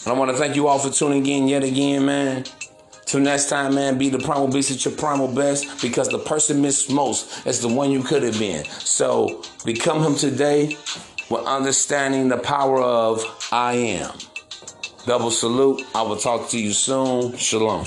And 0.06 0.14
I 0.14 0.20
want 0.20 0.30
to 0.30 0.38
thank 0.38 0.56
you 0.56 0.68
all 0.68 0.78
for 0.78 0.92
tuning 0.92 1.26
in 1.26 1.48
yet 1.48 1.64
again, 1.64 2.06
man. 2.06 2.44
Till 3.16 3.24
next 3.24 3.48
time, 3.48 3.76
man, 3.76 3.98
be 3.98 4.10
the 4.10 4.20
primal 4.20 4.50
beast 4.50 4.72
at 4.72 4.84
your 4.84 4.94
primal 4.94 5.30
best 5.30 5.82
because 5.82 6.10
the 6.10 6.20
person 6.20 6.62
missed 6.62 6.92
most 6.92 7.48
is 7.48 7.62
the 7.62 7.70
one 7.70 7.90
you 7.90 8.04
could 8.04 8.24
have 8.24 8.38
been. 8.38 8.66
So 8.66 9.42
become 9.64 10.04
him 10.04 10.16
today 10.16 10.78
with 11.30 11.46
understanding 11.46 12.28
the 12.28 12.38
power 12.38 12.82
of 12.82 13.24
I 13.54 13.72
am. 13.76 14.12
Double 15.06 15.32
salute. 15.32 15.82
I 15.96 16.02
will 16.02 16.18
talk 16.18 16.50
to 16.50 16.60
you 16.60 16.74
soon. 16.74 17.38
Shalom. 17.38 17.86